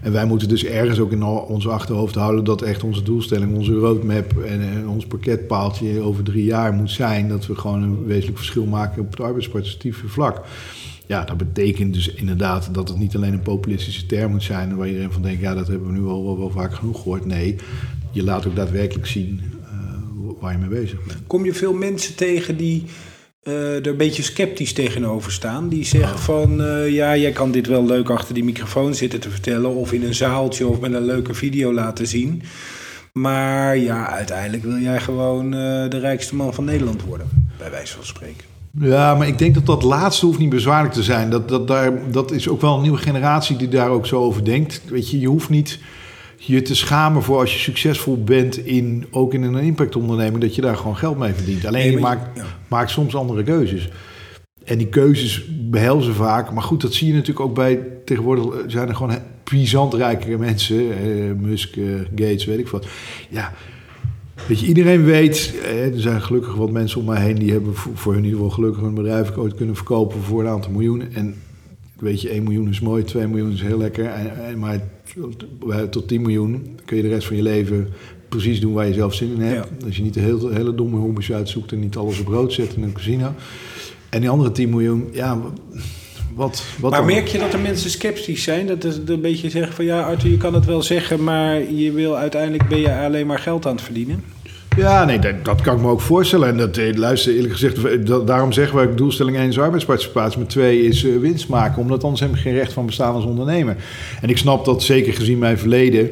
En 0.04 0.12
wij 0.12 0.26
moeten 0.26 0.48
dus 0.48 0.64
ergens 0.64 0.98
ook 0.98 1.12
in 1.12 1.22
ons 1.24 1.68
achterhoofd 1.68 2.14
houden 2.14 2.44
dat 2.44 2.62
echt 2.62 2.82
onze 2.82 3.02
doelstelling, 3.02 3.56
onze 3.56 3.74
roadmap 3.74 4.42
en, 4.42 4.88
ons 4.88 5.06
pakketpaaltje 5.06 6.00
over 6.00 6.24
drie 6.24 6.44
jaar 6.44 6.72
moet 6.72 6.90
zijn. 6.90 7.28
Dat 7.28 7.46
we 7.46 7.54
gewoon 7.54 7.82
een 7.82 8.04
wezenlijk 8.04 8.36
verschil 8.36 8.66
maken 8.66 9.02
op 9.02 9.10
het 9.10 9.20
arbeidsparticipatieve 9.20 10.08
vlak. 10.08 10.44
Ja, 11.06 11.24
dat 11.24 11.36
betekent 11.36 11.94
dus 11.94 12.08
inderdaad 12.08 12.74
dat 12.74 12.88
het 12.88 12.98
niet 12.98 13.16
alleen 13.16 13.32
een 13.32 13.42
populistische 13.42 14.06
term 14.06 14.30
moet 14.30 14.42
zijn 14.42 14.76
waar 14.76 14.86
iedereen 14.88 15.12
van 15.12 15.22
denkt, 15.22 15.40
ja, 15.40 15.54
dat 15.54 15.68
hebben 15.68 15.86
we 15.86 15.98
nu 15.98 16.04
al 16.04 16.24
wel, 16.24 16.38
wel 16.38 16.50
vaak 16.50 16.74
genoeg 16.74 16.96
gehoord. 16.96 17.24
Nee, 17.24 17.56
je 18.10 18.22
laat 18.22 18.46
ook 18.46 18.56
daadwerkelijk 18.56 19.06
zien 19.06 19.40
uh, 19.62 20.30
waar 20.40 20.52
je 20.52 20.58
mee 20.58 20.80
bezig 20.80 21.04
bent. 21.04 21.18
Kom 21.26 21.44
je 21.44 21.54
veel 21.54 21.74
mensen 21.74 22.14
tegen 22.14 22.56
die 22.56 22.84
uh, 23.44 23.76
er 23.76 23.86
een 23.86 23.96
beetje 23.96 24.22
sceptisch 24.22 24.72
tegenover 24.72 25.32
staan. 25.32 25.68
Die 25.68 25.84
zeggen 25.84 26.18
van, 26.18 26.60
uh, 26.60 26.88
ja, 26.88 27.16
jij 27.16 27.32
kan 27.32 27.50
dit 27.50 27.66
wel 27.66 27.86
leuk 27.86 28.10
achter 28.10 28.34
die 28.34 28.44
microfoon 28.44 28.94
zitten 28.94 29.20
te 29.20 29.30
vertellen... 29.30 29.74
of 29.74 29.92
in 29.92 30.04
een 30.04 30.14
zaaltje 30.14 30.66
of 30.66 30.80
met 30.80 30.92
een 30.92 31.04
leuke 31.04 31.34
video 31.34 31.72
laten 31.72 32.06
zien. 32.06 32.42
Maar 33.12 33.76
ja, 33.76 34.10
uiteindelijk 34.10 34.62
wil 34.62 34.78
jij 34.78 35.00
gewoon 35.00 35.44
uh, 35.44 35.50
de 35.88 35.98
rijkste 35.98 36.34
man 36.34 36.54
van 36.54 36.64
Nederland 36.64 37.02
worden, 37.02 37.26
bij 37.58 37.70
wijze 37.70 37.94
van 37.94 38.04
spreken. 38.04 38.44
Ja, 38.80 39.14
maar 39.14 39.26
ik 39.26 39.38
denk 39.38 39.54
dat 39.54 39.66
dat 39.66 39.82
laatste 39.82 40.26
hoeft 40.26 40.38
niet 40.38 40.48
bezwaarlijk 40.48 40.94
te 40.94 41.02
zijn. 41.02 41.30
Dat, 41.30 41.48
dat, 41.48 41.68
daar, 41.68 41.92
dat 42.10 42.30
is 42.30 42.48
ook 42.48 42.60
wel 42.60 42.74
een 42.74 42.82
nieuwe 42.82 42.98
generatie 42.98 43.56
die 43.56 43.68
daar 43.68 43.90
ook 43.90 44.06
zo 44.06 44.20
over 44.20 44.44
denkt. 44.44 44.82
Weet 44.88 45.10
je, 45.10 45.20
je 45.20 45.26
hoeft 45.26 45.48
niet 45.48 45.78
je 46.46 46.62
te 46.62 46.74
schamen 46.74 47.22
voor 47.22 47.38
als 47.38 47.52
je 47.52 47.58
succesvol 47.58 48.22
bent 48.22 48.66
in 48.66 49.06
ook 49.10 49.34
in 49.34 49.42
een 49.42 49.56
impactonderneming, 49.56 50.40
dat 50.42 50.54
je 50.54 50.60
daar 50.60 50.76
gewoon 50.76 50.96
geld 50.96 51.18
mee 51.18 51.32
verdient. 51.32 51.66
Alleen 51.66 51.90
je, 51.90 51.98
maakt, 51.98 52.40
maakt 52.68 52.90
soms 52.90 53.16
andere 53.16 53.42
keuzes. 53.42 53.88
En 54.64 54.78
die 54.78 54.86
keuzes 54.86 55.44
behelzen 55.70 56.14
vaak. 56.14 56.52
Maar 56.52 56.62
goed, 56.62 56.80
dat 56.80 56.94
zie 56.94 57.06
je 57.06 57.12
natuurlijk 57.12 57.40
ook 57.40 57.54
bij. 57.54 57.80
Tegenwoordig 58.04 58.64
zijn 58.66 58.88
er 58.88 58.94
gewoon 58.94 59.18
puissant 59.44 59.94
rijkere 59.94 60.38
mensen. 60.38 60.98
Eh, 60.98 61.32
Musk, 61.38 61.76
eh, 61.76 61.84
Gates, 62.14 62.44
weet 62.44 62.58
ik 62.58 62.68
wat. 62.68 62.86
Ja, 63.30 63.52
weet 64.48 64.60
je, 64.60 64.66
iedereen 64.66 65.04
weet. 65.04 65.54
Eh, 65.64 65.94
er 65.94 66.00
zijn 66.00 66.22
gelukkig 66.22 66.54
wat 66.54 66.70
mensen 66.70 67.00
om 67.00 67.06
mij 67.06 67.22
heen. 67.22 67.34
die 67.34 67.52
hebben 67.52 67.74
voor, 67.74 67.92
voor 67.94 68.12
hun 68.12 68.22
in 68.22 68.28
ieder 68.28 68.40
geval 68.42 68.54
gelukkig 68.54 68.82
een 68.82 68.94
bedrijf 68.94 69.36
ooit 69.36 69.54
kunnen 69.54 69.76
verkopen 69.76 70.20
voor 70.20 70.40
een 70.40 70.50
aantal 70.50 70.72
miljoenen. 70.72 71.14
En 71.14 71.34
weet 72.04 72.20
je, 72.20 72.28
1 72.28 72.42
miljoen 72.42 72.68
is 72.68 72.80
mooi, 72.80 73.04
2 73.04 73.26
miljoen 73.26 73.52
is 73.52 73.62
heel 73.62 73.78
lekker. 73.78 74.04
En, 74.04 74.58
maar 74.58 74.80
tot 75.90 76.08
10 76.08 76.22
miljoen 76.22 76.78
kun 76.84 76.96
je 76.96 77.02
de 77.02 77.08
rest 77.08 77.26
van 77.26 77.36
je 77.36 77.42
leven 77.42 77.88
precies 78.28 78.60
doen 78.60 78.72
waar 78.72 78.86
je 78.86 78.94
zelf 78.94 79.14
zin 79.14 79.32
in 79.34 79.40
hebt. 79.40 79.84
Als 79.84 79.96
je 79.96 80.02
niet 80.02 80.14
de 80.14 80.20
hele, 80.20 80.52
hele 80.52 80.74
domme 80.74 80.96
hobby's 80.96 81.32
uitzoekt 81.32 81.72
en 81.72 81.80
niet 81.80 81.96
alles 81.96 82.20
op 82.20 82.26
rood 82.26 82.52
zet 82.52 82.74
in 82.76 82.82
een 82.82 82.92
casino. 82.92 83.32
En 84.08 84.20
die 84.20 84.28
andere 84.30 84.52
10 84.52 84.70
miljoen, 84.70 85.08
ja, 85.12 85.40
wat, 86.34 86.64
wat 86.80 86.90
maar 86.90 87.04
merk 87.04 87.26
je 87.26 87.38
dat 87.38 87.52
er 87.52 87.60
mensen 87.60 87.90
sceptisch 87.90 88.42
zijn? 88.42 88.66
Dat 88.66 88.84
is 88.84 88.98
een 89.06 89.20
beetje 89.20 89.50
zeggen 89.50 89.72
van 89.72 89.84
ja, 89.84 90.02
Arthur, 90.02 90.30
je 90.30 90.36
kan 90.36 90.54
het 90.54 90.64
wel 90.64 90.82
zeggen, 90.82 91.24
maar 91.24 91.72
je 91.72 91.92
wil 91.92 92.16
uiteindelijk 92.16 92.68
ben 92.68 92.80
je 92.80 92.94
alleen 92.94 93.26
maar 93.26 93.38
geld 93.38 93.66
aan 93.66 93.74
het 93.74 93.84
verdienen. 93.84 94.24
Ja, 94.76 95.04
nee, 95.04 95.18
dat, 95.18 95.60
kan 95.60 95.76
ik 95.76 95.82
me 95.82 95.88
ook 95.88 96.00
voorstellen. 96.00 96.48
En 96.48 96.56
dat, 96.56 96.76
eh, 96.76 96.96
luister, 96.96 97.34
eerlijk 97.34 97.52
gezegd, 97.52 98.06
daarom 98.26 98.52
zeggen 98.52 98.78
we 98.78 98.94
doelstelling 98.94 99.36
1 99.36 99.48
is 99.48 99.58
arbeidsparticipatie, 99.58 100.38
maar 100.38 100.48
2 100.48 100.82
is 100.82 101.04
uh, 101.04 101.20
winst 101.20 101.48
maken, 101.48 101.82
omdat 101.82 102.04
anders 102.04 102.20
heb 102.20 102.34
je 102.34 102.40
geen 102.40 102.54
recht 102.54 102.72
van 102.72 102.86
bestaan 102.86 103.14
als 103.14 103.24
ondernemer. 103.24 103.76
En 104.20 104.28
ik 104.28 104.38
snap 104.38 104.64
dat 104.64 104.82
zeker 104.82 105.12
gezien 105.12 105.38
mijn 105.38 105.58
verleden, 105.58 106.10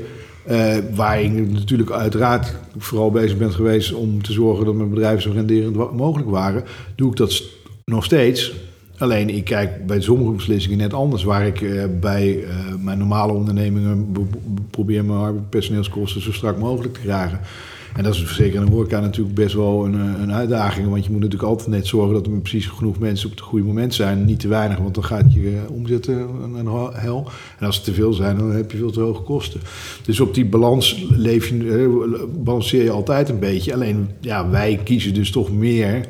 uh, 0.50 0.74
waar 0.94 1.22
ik 1.22 1.50
natuurlijk 1.50 1.90
uiteraard 1.90 2.54
vooral 2.78 3.10
bezig 3.10 3.38
ben 3.38 3.52
geweest 3.52 3.92
om 3.92 4.22
te 4.22 4.32
zorgen 4.32 4.64
dat 4.64 4.74
mijn 4.74 4.90
bedrijven 4.90 5.22
zo 5.22 5.30
renderend 5.34 5.92
mogelijk 5.92 6.30
waren, 6.30 6.64
doe 6.94 7.10
ik 7.10 7.16
dat 7.16 7.42
nog 7.84 8.04
steeds. 8.04 8.52
Alleen 8.98 9.30
ik 9.30 9.44
kijk 9.44 9.86
bij 9.86 10.00
sommige 10.00 10.32
beslissingen 10.32 10.78
net 10.78 10.94
anders, 10.94 11.24
waar 11.24 11.46
ik 11.46 11.64
bij 12.00 12.44
mijn 12.80 12.98
normale 12.98 13.32
ondernemingen 13.32 14.12
probeer 14.70 15.04
mijn 15.04 15.48
personeelskosten 15.48 16.22
zo 16.22 16.32
strak 16.32 16.58
mogelijk 16.58 16.94
te 16.94 17.00
krijgen. 17.00 17.40
En 17.96 18.02
dat 18.02 18.14
is 18.14 18.34
zeker 18.34 18.60
in 18.60 18.66
de 18.66 18.72
horeca 18.72 19.00
natuurlijk 19.00 19.34
best 19.34 19.54
wel 19.54 19.84
een, 19.84 19.94
eh, 19.94 20.22
een 20.22 20.32
uitdaging. 20.32 20.88
Want 20.88 21.04
je 21.04 21.10
moet 21.10 21.20
natuurlijk 21.20 21.50
altijd 21.50 21.68
net 21.68 21.86
zorgen 21.86 22.14
dat 22.14 22.26
er 22.26 22.32
precies 22.32 22.66
genoeg 22.66 22.98
mensen 22.98 23.26
op 23.26 23.34
het 23.34 23.44
goede 23.44 23.64
moment 23.64 23.94
zijn. 23.94 24.24
Niet 24.24 24.40
te 24.40 24.48
weinig, 24.48 24.78
want 24.78 24.94
dan 24.94 25.04
gaat 25.04 25.32
je 25.32 25.48
eh, 25.48 25.70
omzetten 25.70 26.28
een 26.54 26.66
hel. 26.92 27.30
En 27.58 27.66
als 27.66 27.76
er 27.78 27.84
te 27.84 27.92
veel 27.92 28.12
zijn, 28.12 28.36
dan 28.36 28.52
heb 28.52 28.70
je 28.70 28.76
veel 28.76 28.90
te 28.90 29.00
hoge 29.00 29.22
kosten. 29.22 29.60
Dus 30.04 30.20
op 30.20 30.34
die 30.34 30.46
balans 30.46 31.06
leef 31.08 31.48
je, 31.48 31.68
eh, 31.68 32.22
balanceer 32.42 32.84
je 32.84 32.90
altijd 32.90 33.28
een 33.28 33.38
beetje. 33.38 33.74
Alleen 33.74 34.08
ja, 34.20 34.50
wij 34.50 34.80
kiezen 34.84 35.14
dus 35.14 35.30
toch 35.30 35.52
meer 35.52 36.06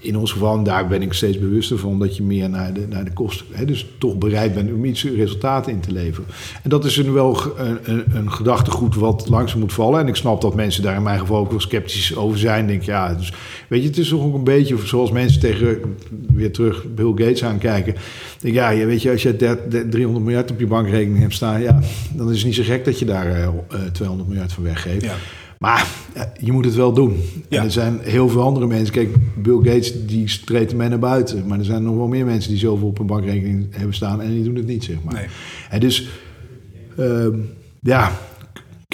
in 0.00 0.16
ons 0.16 0.32
geval, 0.32 0.62
daar 0.62 0.88
ben 0.88 1.02
ik 1.02 1.12
steeds 1.12 1.38
bewuster 1.38 1.78
van, 1.78 1.98
dat 1.98 2.16
je 2.16 2.22
meer 2.22 2.50
naar 2.50 2.72
de, 2.72 2.86
naar 2.88 3.04
de 3.04 3.12
kosten, 3.12 3.46
hè, 3.50 3.64
dus 3.64 3.86
toch 3.98 4.18
bereid 4.18 4.54
bent 4.54 4.72
om 4.72 4.84
iets 4.84 5.04
resultaten 5.04 5.72
in 5.72 5.80
te 5.80 5.92
leveren. 5.92 6.28
En 6.62 6.70
dat 6.70 6.84
is 6.84 6.96
een, 6.96 7.12
wel 7.12 7.36
een, 7.56 8.04
een, 8.12 8.32
gedachtegoed 8.32 8.94
wat 8.94 9.28
langzaam 9.28 9.60
moet 9.60 9.72
vallen. 9.72 10.00
En 10.00 10.08
ik 10.08 10.14
snap 10.14 10.40
dat 10.40 10.54
mensen 10.54 10.82
daar 10.82 10.96
in 10.96 11.02
mijn 11.02 11.18
geval 11.18 11.38
ook 11.38 11.50
wel 11.50 11.60
sceptisch 11.60 12.16
over 12.16 12.38
zijn. 12.38 12.66
Denk 12.66 12.82
ja, 12.82 13.14
dus, 13.14 13.32
weet 13.68 13.82
je, 13.82 13.88
het 13.88 13.98
is 13.98 14.08
toch 14.08 14.22
ook 14.22 14.34
een 14.34 14.44
beetje 14.44 14.76
zoals 14.84 15.10
mensen 15.10 15.40
tegen 15.40 15.96
weer 16.32 16.52
terug 16.52 16.84
Bill 16.94 17.12
Gates 17.14 17.44
aankijken. 17.44 17.94
Denk 18.40 18.54
ja, 18.54 18.74
weet 18.74 19.02
je, 19.02 19.10
als 19.10 19.22
je 19.22 19.36
300 19.90 20.24
miljard 20.24 20.50
op 20.50 20.60
je 20.60 20.66
bankrekening 20.66 21.20
hebt 21.20 21.34
staan, 21.34 21.62
ja, 21.62 21.80
dan 22.14 22.30
is 22.30 22.36
het 22.36 22.46
niet 22.46 22.54
zo 22.54 22.62
gek 22.62 22.84
dat 22.84 22.98
je 22.98 23.04
daar 23.04 23.26
uh, 23.26 23.44
eh, 23.44 23.52
200 23.92 24.28
miljard 24.28 24.52
van 24.52 24.62
weggeeft. 24.62 25.04
Ja. 25.04 25.14
Maar 25.58 25.86
je 26.40 26.52
moet 26.52 26.64
het 26.64 26.74
wel 26.74 26.92
doen. 26.92 27.22
Ja. 27.48 27.62
er 27.64 27.70
zijn 27.70 27.98
heel 28.02 28.28
veel 28.28 28.42
andere 28.42 28.66
mensen. 28.66 28.94
Kijk, 28.94 29.16
Bill 29.36 29.56
Gates 29.56 30.06
die 30.06 30.28
streedt 30.28 30.74
mij 30.74 30.88
naar 30.88 30.98
buiten. 30.98 31.46
Maar 31.46 31.58
er 31.58 31.64
zijn 31.64 31.82
nog 31.82 31.96
wel 31.96 32.06
meer 32.06 32.24
mensen 32.24 32.50
die 32.50 32.58
zoveel 32.58 32.88
op 32.88 32.98
een 32.98 33.06
bankrekening 33.06 33.66
hebben 33.70 33.94
staan 33.94 34.22
en 34.22 34.30
die 34.30 34.44
doen 34.44 34.54
het 34.54 34.66
niet, 34.66 34.84
zeg 34.84 34.96
maar. 35.02 35.14
Nee. 35.14 35.26
En 35.70 35.80
dus, 35.80 36.08
uh, 36.98 37.26
ja, 37.80 38.12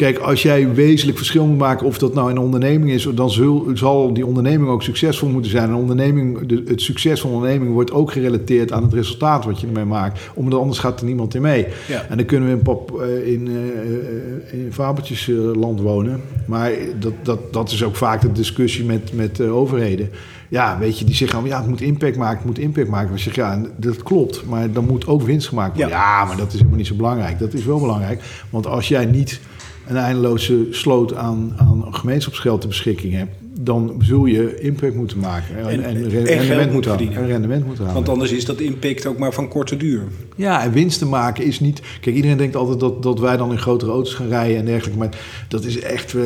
Kijk, 0.01 0.19
als 0.19 0.43
jij 0.43 0.75
wezenlijk 0.75 1.17
verschil 1.17 1.47
moet 1.47 1.59
maken, 1.59 1.87
of 1.87 1.99
dat 1.99 2.15
nou 2.15 2.31
een 2.31 2.39
onderneming 2.39 2.91
is, 2.91 3.09
dan 3.15 3.31
zul, 3.31 3.71
zal 3.75 4.13
die 4.13 4.27
onderneming 4.27 4.71
ook 4.71 4.83
succesvol 4.83 5.29
moeten 5.29 5.51
zijn. 5.51 5.69
Een 5.69 5.75
onderneming, 5.75 6.47
de, 6.47 6.63
het 6.67 6.81
succes 6.81 7.21
van 7.21 7.31
een 7.31 7.37
onderneming 7.37 7.73
wordt 7.73 7.93
ook 7.93 8.13
gerelateerd 8.13 8.73
aan 8.73 8.83
het 8.83 8.93
resultaat 8.93 9.45
wat 9.45 9.61
je 9.61 9.67
ermee 9.67 9.85
maakt. 9.85 10.21
Omdat 10.35 10.61
anders 10.61 10.79
gaat 10.79 11.01
er 11.01 11.07
niemand 11.07 11.35
in 11.35 11.43
mee. 11.43 11.67
En 12.09 12.17
dan 12.17 12.27
kunnen 12.27 12.49
we 12.49 12.55
in, 12.55 12.63
pop, 12.63 13.01
eh, 13.01 13.33
in, 13.33 13.49
uh, 13.49 14.65
in 14.65 14.73
fabeltjesland 14.73 15.81
wonen. 15.81 16.21
Maar 16.47 16.73
dat, 16.99 17.13
dat, 17.23 17.53
dat 17.53 17.71
is 17.71 17.85
ook 17.85 17.97
vaak 17.97 18.21
de 18.21 18.33
discussie 18.33 18.85
met, 18.85 19.13
met 19.13 19.41
overheden. 19.41 20.11
Ja, 20.49 20.79
weet 20.79 20.99
je, 20.99 21.05
die 21.05 21.15
zeggen 21.15 21.45
ja, 21.45 21.59
het 21.59 21.69
moet 21.69 21.81
impact 21.81 22.17
maken, 22.17 22.37
het 22.37 22.47
moet 22.47 22.59
impact 22.59 22.89
maken. 22.89 23.11
Maar 23.11 23.19
zeg, 23.19 23.35
ja, 23.35 23.63
dat 23.77 24.03
klopt, 24.03 24.45
maar 24.47 24.73
dan 24.73 24.87
moet 24.87 25.07
ook 25.07 25.23
winst 25.23 25.49
gemaakt 25.49 25.77
worden. 25.77 25.97
Ja. 25.97 26.21
ja, 26.21 26.25
maar 26.25 26.37
dat 26.37 26.47
is 26.47 26.53
helemaal 26.53 26.77
niet 26.77 26.87
zo 26.87 26.95
belangrijk. 26.95 27.39
Dat 27.39 27.55
is 27.55 27.65
wel 27.65 27.81
belangrijk, 27.81 28.23
want 28.51 28.67
als 28.67 28.89
jij 28.89 29.05
niet 29.05 29.41
een 29.87 29.97
eindeloze 29.97 30.67
sloot 30.71 31.15
aan, 31.15 31.55
aan 31.57 31.95
gemeenschapsgeld 31.95 32.61
ter 32.61 32.69
beschikking 32.69 33.13
hebt, 33.13 33.37
dan 33.61 33.95
zul 33.99 34.25
je 34.25 34.61
impact 34.61 34.95
moeten 34.95 35.19
maken 35.19 35.57
en, 35.57 35.85
en, 35.85 36.09
rendement, 36.09 36.73
moeten 36.73 36.91
halen, 36.91 37.13
en 37.15 37.27
rendement 37.27 37.67
moeten 37.67 37.85
halen. 37.85 37.95
Want 37.95 38.09
anders 38.09 38.33
is 38.33 38.45
dat 38.45 38.61
impact 38.61 39.07
ook 39.07 39.19
maar 39.19 39.33
van 39.33 39.49
korte 39.49 39.77
duur. 39.77 40.03
Ja, 40.37 40.63
en 40.63 40.73
winst 40.73 40.99
te 40.99 41.07
maken 41.07 41.45
is 41.45 41.61
niet... 41.61 41.83
Kijk, 42.01 42.17
iedereen 42.17 42.37
denkt 42.37 42.57
altijd 42.57 42.81
dat, 42.81 43.03
dat 43.03 43.21
wij 43.21 43.37
dan 43.37 43.51
in 43.51 43.59
grotere 43.59 43.91
auto's 43.91 44.15
gaan 44.15 44.29
rijden 44.29 44.57
en 44.57 44.65
dergelijke. 44.65 44.99
Maar 44.99 45.19
dat 45.49 45.65
is 45.65 45.81
echt... 45.81 46.15
Eh, 46.15 46.23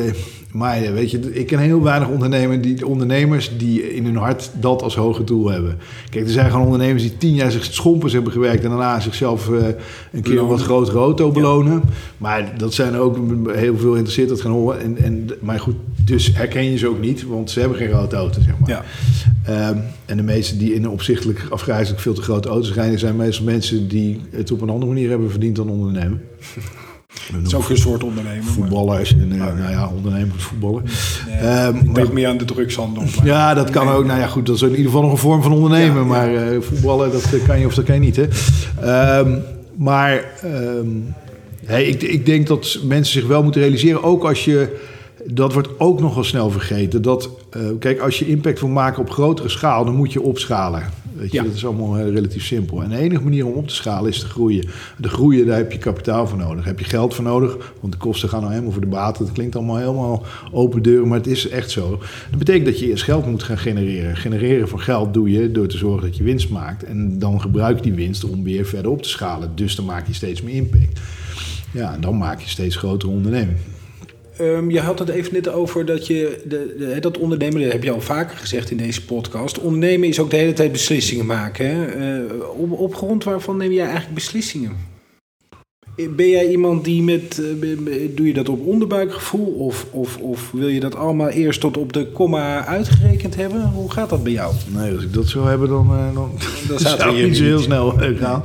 maar 0.51 0.93
weet 0.93 1.11
je, 1.11 1.33
ik 1.33 1.47
ken 1.47 1.59
heel 1.59 1.83
weinig 1.83 2.09
ondernemers 2.09 2.61
die, 2.61 2.87
ondernemers 2.87 3.51
die 3.57 3.95
in 3.95 4.05
hun 4.05 4.15
hart 4.15 4.51
dat 4.59 4.81
als 4.81 4.95
hoge 4.95 5.23
doel 5.23 5.49
hebben. 5.49 5.77
Kijk, 6.09 6.25
er 6.25 6.31
zijn 6.31 6.49
gewoon 6.49 6.65
ondernemers 6.65 7.03
die 7.03 7.17
tien 7.17 7.33
jaar 7.33 7.51
zich 7.51 7.63
schompers 7.63 8.13
hebben 8.13 8.31
gewerkt 8.31 8.63
en 8.63 8.69
daarna 8.69 8.99
zichzelf 8.99 9.49
uh, 9.49 9.65
een 10.11 10.21
keer 10.21 10.39
een 10.39 10.47
wat 10.47 10.61
grotere 10.61 10.97
auto 10.97 11.31
belonen. 11.31 11.83
Maar 12.17 12.53
dat 12.57 12.73
zijn 12.73 12.95
ook 12.95 13.17
heel 13.47 13.77
veel 13.77 13.91
geïnteresseerd 13.91 14.29
dat 14.29 14.41
gaan 14.41 14.51
horen. 14.51 14.81
En, 14.81 14.97
en, 14.97 15.29
maar 15.39 15.59
goed, 15.59 15.75
dus 16.09 16.31
herken 16.33 16.71
je 16.71 16.77
ze 16.77 16.87
ook 16.87 16.99
niet, 16.99 17.23
want 17.23 17.51
ze 17.51 17.59
hebben 17.59 17.77
geen 17.77 17.89
grote 17.89 18.15
auto, 18.15 18.41
zeg 18.41 18.53
maar. 18.59 18.69
Ja. 18.69 18.83
Ehm, 19.45 19.77
en 20.05 20.17
de 20.17 20.23
meesten 20.23 20.57
die 20.57 20.73
in 20.73 20.83
een 20.83 20.89
opzichtelijk 20.89 21.45
afgrijzelijk 21.49 22.01
veel 22.01 22.13
te 22.13 22.21
grote 22.21 22.49
auto's 22.49 22.73
rijden, 22.73 22.99
zijn 22.99 23.15
meestal 23.15 23.45
mensen 23.45 23.87
die 23.87 24.21
het 24.31 24.51
op 24.51 24.61
een 24.61 24.69
andere 24.69 24.91
manier 24.91 25.09
hebben 25.09 25.31
verdiend 25.31 25.55
dan 25.55 25.69
ondernemen. 25.69 26.21
Het 27.33 27.47
is 27.47 27.55
ook 27.55 27.69
een 27.69 27.77
soort 27.77 28.03
ondernemer. 28.03 28.43
Voetballers 28.43 29.13
en 29.13 29.31
uh, 29.31 29.37
nou 29.37 29.71
ja, 29.71 29.87
ondernemers 29.95 30.43
voetballen. 30.43 30.83
Nee, 31.27 31.65
um, 31.65 31.75
ik 31.75 31.95
denk 31.95 32.11
meer 32.11 32.27
aan 32.27 32.37
de 32.37 32.45
drugshandel. 32.45 33.03
ja, 33.23 33.53
dat 33.53 33.69
kan 33.69 33.89
ook. 33.89 34.05
Nou 34.05 34.19
ja, 34.19 34.27
goed, 34.27 34.45
dat 34.45 34.55
is 34.55 34.61
in 34.61 34.69
ieder 34.69 34.85
geval 34.85 35.01
nog 35.01 35.11
een 35.11 35.17
vorm 35.17 35.41
van 35.41 35.51
ondernemen. 35.51 36.07
maar 36.07 36.33
uh, 36.33 36.61
voetballen, 36.61 37.11
dat 37.11 37.43
kan 37.47 37.59
je 37.59 37.65
of 37.65 37.73
dat 37.73 37.85
kan 37.85 37.95
je 37.95 38.01
niet. 38.01 38.15
Hè. 38.15 39.19
Um, 39.19 39.41
maar 39.75 40.23
um, 40.45 41.13
hey, 41.65 41.85
ik, 41.85 42.01
ik 42.01 42.25
denk 42.25 42.47
dat 42.47 42.79
mensen 42.83 43.13
zich 43.13 43.27
wel 43.27 43.43
moeten 43.43 43.61
realiseren, 43.61 44.03
ook 44.03 44.23
als 44.23 44.45
je 44.45 44.79
dat 45.33 45.53
wordt 45.53 45.79
ook 45.79 45.99
nogal 45.99 46.23
snel 46.23 46.49
vergeten. 46.49 47.01
Dat, 47.01 47.29
uh, 47.57 47.63
kijk, 47.79 47.99
als 47.99 48.19
je 48.19 48.27
impact 48.27 48.59
wil 48.59 48.69
maken 48.69 49.01
op 49.01 49.09
grotere 49.09 49.49
schaal, 49.49 49.85
dan 49.85 49.95
moet 49.95 50.13
je 50.13 50.21
opschalen. 50.21 50.83
Weet 51.13 51.31
je, 51.31 51.37
ja. 51.37 51.43
Dat 51.43 51.53
is 51.53 51.65
allemaal 51.65 51.99
uh, 51.99 52.13
relatief 52.13 52.45
simpel. 52.45 52.83
En 52.83 52.89
de 52.89 52.97
enige 52.97 53.23
manier 53.23 53.45
om 53.45 53.53
op 53.53 53.67
te 53.67 53.75
schalen 53.75 54.09
is 54.09 54.19
te 54.19 54.25
groeien. 54.25 54.65
De 54.97 55.09
groeien, 55.09 55.45
daar 55.45 55.57
heb 55.57 55.71
je 55.71 55.77
kapitaal 55.77 56.27
voor 56.27 56.37
nodig. 56.37 56.55
Daar 56.55 56.65
heb 56.65 56.79
je 56.79 56.85
geld 56.85 57.15
voor 57.15 57.23
nodig, 57.23 57.73
want 57.79 57.93
de 57.93 57.99
kosten 57.99 58.29
gaan 58.29 58.39
nou 58.39 58.51
helemaal 58.51 58.71
voor 58.71 58.81
de 58.81 58.87
baten. 58.87 59.25
Dat 59.25 59.33
klinkt 59.33 59.55
allemaal 59.55 59.77
helemaal 59.77 60.25
open 60.51 60.81
deuren, 60.81 61.07
maar 61.07 61.17
het 61.17 61.27
is 61.27 61.49
echt 61.49 61.71
zo. 61.71 61.89
Dat 62.29 62.39
betekent 62.39 62.65
dat 62.65 62.79
je 62.79 62.87
eerst 62.87 63.03
geld 63.03 63.25
moet 63.25 63.43
gaan 63.43 63.57
genereren. 63.57 64.17
Genereren 64.17 64.67
van 64.67 64.79
geld 64.79 65.13
doe 65.13 65.31
je 65.31 65.51
door 65.51 65.67
te 65.67 65.77
zorgen 65.77 66.07
dat 66.07 66.17
je 66.17 66.23
winst 66.23 66.49
maakt. 66.49 66.83
En 66.83 67.19
dan 67.19 67.41
gebruik 67.41 67.75
je 67.75 67.83
die 67.83 67.93
winst 67.93 68.23
om 68.23 68.43
weer 68.43 68.65
verder 68.65 68.91
op 68.91 69.01
te 69.01 69.09
schalen. 69.09 69.51
Dus 69.55 69.75
dan 69.75 69.85
maak 69.85 70.07
je 70.07 70.13
steeds 70.13 70.41
meer 70.41 70.55
impact. 70.55 70.99
Ja, 71.71 71.93
en 71.93 72.01
dan 72.01 72.17
maak 72.17 72.39
je 72.39 72.49
steeds 72.49 72.75
grotere 72.75 73.11
onderneming. 73.11 73.57
Um, 74.41 74.71
je 74.71 74.79
had 74.79 74.99
het 74.99 75.09
even 75.09 75.33
net 75.33 75.49
over 75.49 75.85
dat 75.85 76.07
je 76.07 76.41
de, 76.47 76.75
de, 76.77 76.99
dat 76.99 77.17
ondernemen, 77.17 77.61
dat 77.61 77.71
heb 77.71 77.83
je 77.83 77.91
al 77.91 78.01
vaker 78.01 78.37
gezegd 78.37 78.71
in 78.71 78.77
deze 78.77 79.05
podcast. 79.05 79.59
Ondernemen 79.59 80.07
is 80.07 80.19
ook 80.19 80.29
de 80.29 80.37
hele 80.37 80.53
tijd 80.53 80.71
beslissingen 80.71 81.25
maken. 81.25 81.65
Hè? 81.65 81.95
Uh, 82.23 82.49
op, 82.57 82.71
op 82.71 82.95
grond 82.95 83.23
waarvan 83.23 83.57
neem 83.57 83.71
jij 83.71 83.85
eigenlijk 83.85 84.13
beslissingen? 84.13 84.87
Ben 86.15 86.29
jij 86.29 86.47
iemand 86.47 86.85
die 86.85 87.03
met. 87.03 87.41
Uh, 87.61 88.07
doe 88.15 88.27
je 88.27 88.33
dat 88.33 88.49
op 88.49 88.65
onderbuikgevoel? 88.65 89.45
Of, 89.45 89.85
of, 89.91 90.17
of 90.17 90.51
wil 90.51 90.67
je 90.67 90.79
dat 90.79 90.95
allemaal 90.95 91.29
eerst 91.29 91.59
tot 91.59 91.77
op 91.77 91.93
de 91.93 92.07
komma 92.07 92.65
uitgerekend 92.65 93.35
hebben? 93.35 93.61
Hoe 93.61 93.91
gaat 93.91 94.09
dat 94.09 94.23
bij 94.23 94.31
jou? 94.31 94.53
Nee, 94.67 94.93
als 94.93 95.03
ik 95.03 95.13
dat 95.13 95.27
zou 95.27 95.47
hebben, 95.47 95.69
dan, 95.69 95.87
uh, 95.91 96.13
dan, 96.13 96.31
dan 96.67 96.79
zou 96.97 97.17
het 97.17 97.27
niet 97.27 97.37
zo 97.37 97.43
heel 97.43 97.59
snel 97.59 97.95
gaan. 98.19 98.43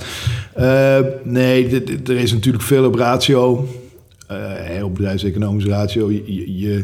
nee, 1.23 1.83
er 2.07 2.17
is 2.17 2.33
natuurlijk 2.33 2.65
veel 2.65 2.85
op 2.85 2.95
ratio 2.95 3.69
uh, 4.31 4.85
op 4.85 4.95
bedrijfseconomische 4.95 5.71
ratio, 5.71 6.11
je, 6.11 6.59
je, 6.59 6.83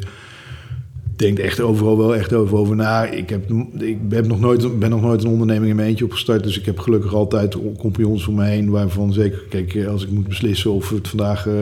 denkt 1.21 1.41
echt 1.41 1.61
overal 1.61 1.99
wel 1.99 2.17
echt 2.17 2.33
over, 2.33 2.59
over 2.59 2.77
na. 2.77 3.05
Ik, 3.05 3.31
heb, 3.31 3.51
ik 3.79 4.09
ben, 4.09 4.27
nog 4.27 4.41
nooit, 4.41 4.79
ben 4.79 4.91
nog 4.91 5.01
nooit 5.01 5.23
een 5.25 5.31
onderneming 5.31 5.71
in 5.71 5.77
mijn 5.77 5.89
eentje 5.89 6.05
opgestart. 6.05 6.43
Dus 6.43 6.59
ik 6.59 6.67
heb 6.67 6.79
gelukkig 6.79 7.15
altijd 7.15 7.57
compagnons 7.79 8.27
om 8.27 8.35
me 8.35 8.45
heen. 8.45 8.71
Waarvan 8.71 9.13
zeker, 9.13 9.43
kijk, 9.49 9.75
eh, 9.75 9.89
als 9.89 10.03
ik 10.03 10.11
moet 10.11 10.29
beslissen 10.29 10.73
of 10.73 10.91
het 10.91 11.09
vandaag 11.09 11.47
uh, 11.47 11.55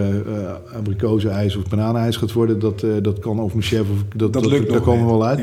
abrikozenijs 0.76 1.56
of 1.56 1.68
bananenijs 1.68 2.16
gaat 2.16 2.32
worden. 2.32 2.58
Dat, 2.58 2.82
uh, 2.82 2.92
dat 3.02 3.18
kan 3.18 3.40
over 3.40 3.56
mijn 3.56 3.68
chef. 3.68 3.80
Of, 3.80 4.04
dat, 4.16 4.32
dat, 4.32 4.46
lukt 4.46 4.70
daar 4.70 4.80
komen 4.80 5.04
we 5.04 5.10
wel 5.10 5.26
uit. 5.26 5.40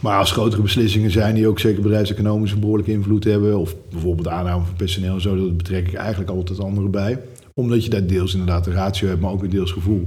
Maar 0.00 0.18
als 0.18 0.32
grotere 0.32 0.62
beslissingen 0.62 1.10
zijn 1.10 1.34
die 1.34 1.48
ook 1.48 1.58
zeker 1.58 1.82
bedrijfseconomisch 1.82 2.52
een 2.52 2.60
behoorlijke 2.60 2.90
invloed 2.90 3.24
hebben. 3.24 3.58
Of 3.58 3.74
bijvoorbeeld 3.90 4.28
aanname 4.28 4.64
van 4.64 4.76
personeel 4.76 5.14
en 5.14 5.20
zo. 5.20 5.36
Dat 5.36 5.56
betrek 5.56 5.86
ik 5.88 5.94
eigenlijk 5.94 6.30
altijd 6.30 6.60
anderen 6.60 6.90
bij 6.90 7.18
omdat 7.58 7.84
je 7.84 7.90
daar 7.90 8.06
deels 8.06 8.32
inderdaad 8.32 8.64
de 8.64 8.70
ratio 8.70 9.08
hebt, 9.08 9.20
maar 9.20 9.30
ook 9.30 9.42
een 9.42 9.50
deels 9.50 9.72
gevoel. 9.72 10.06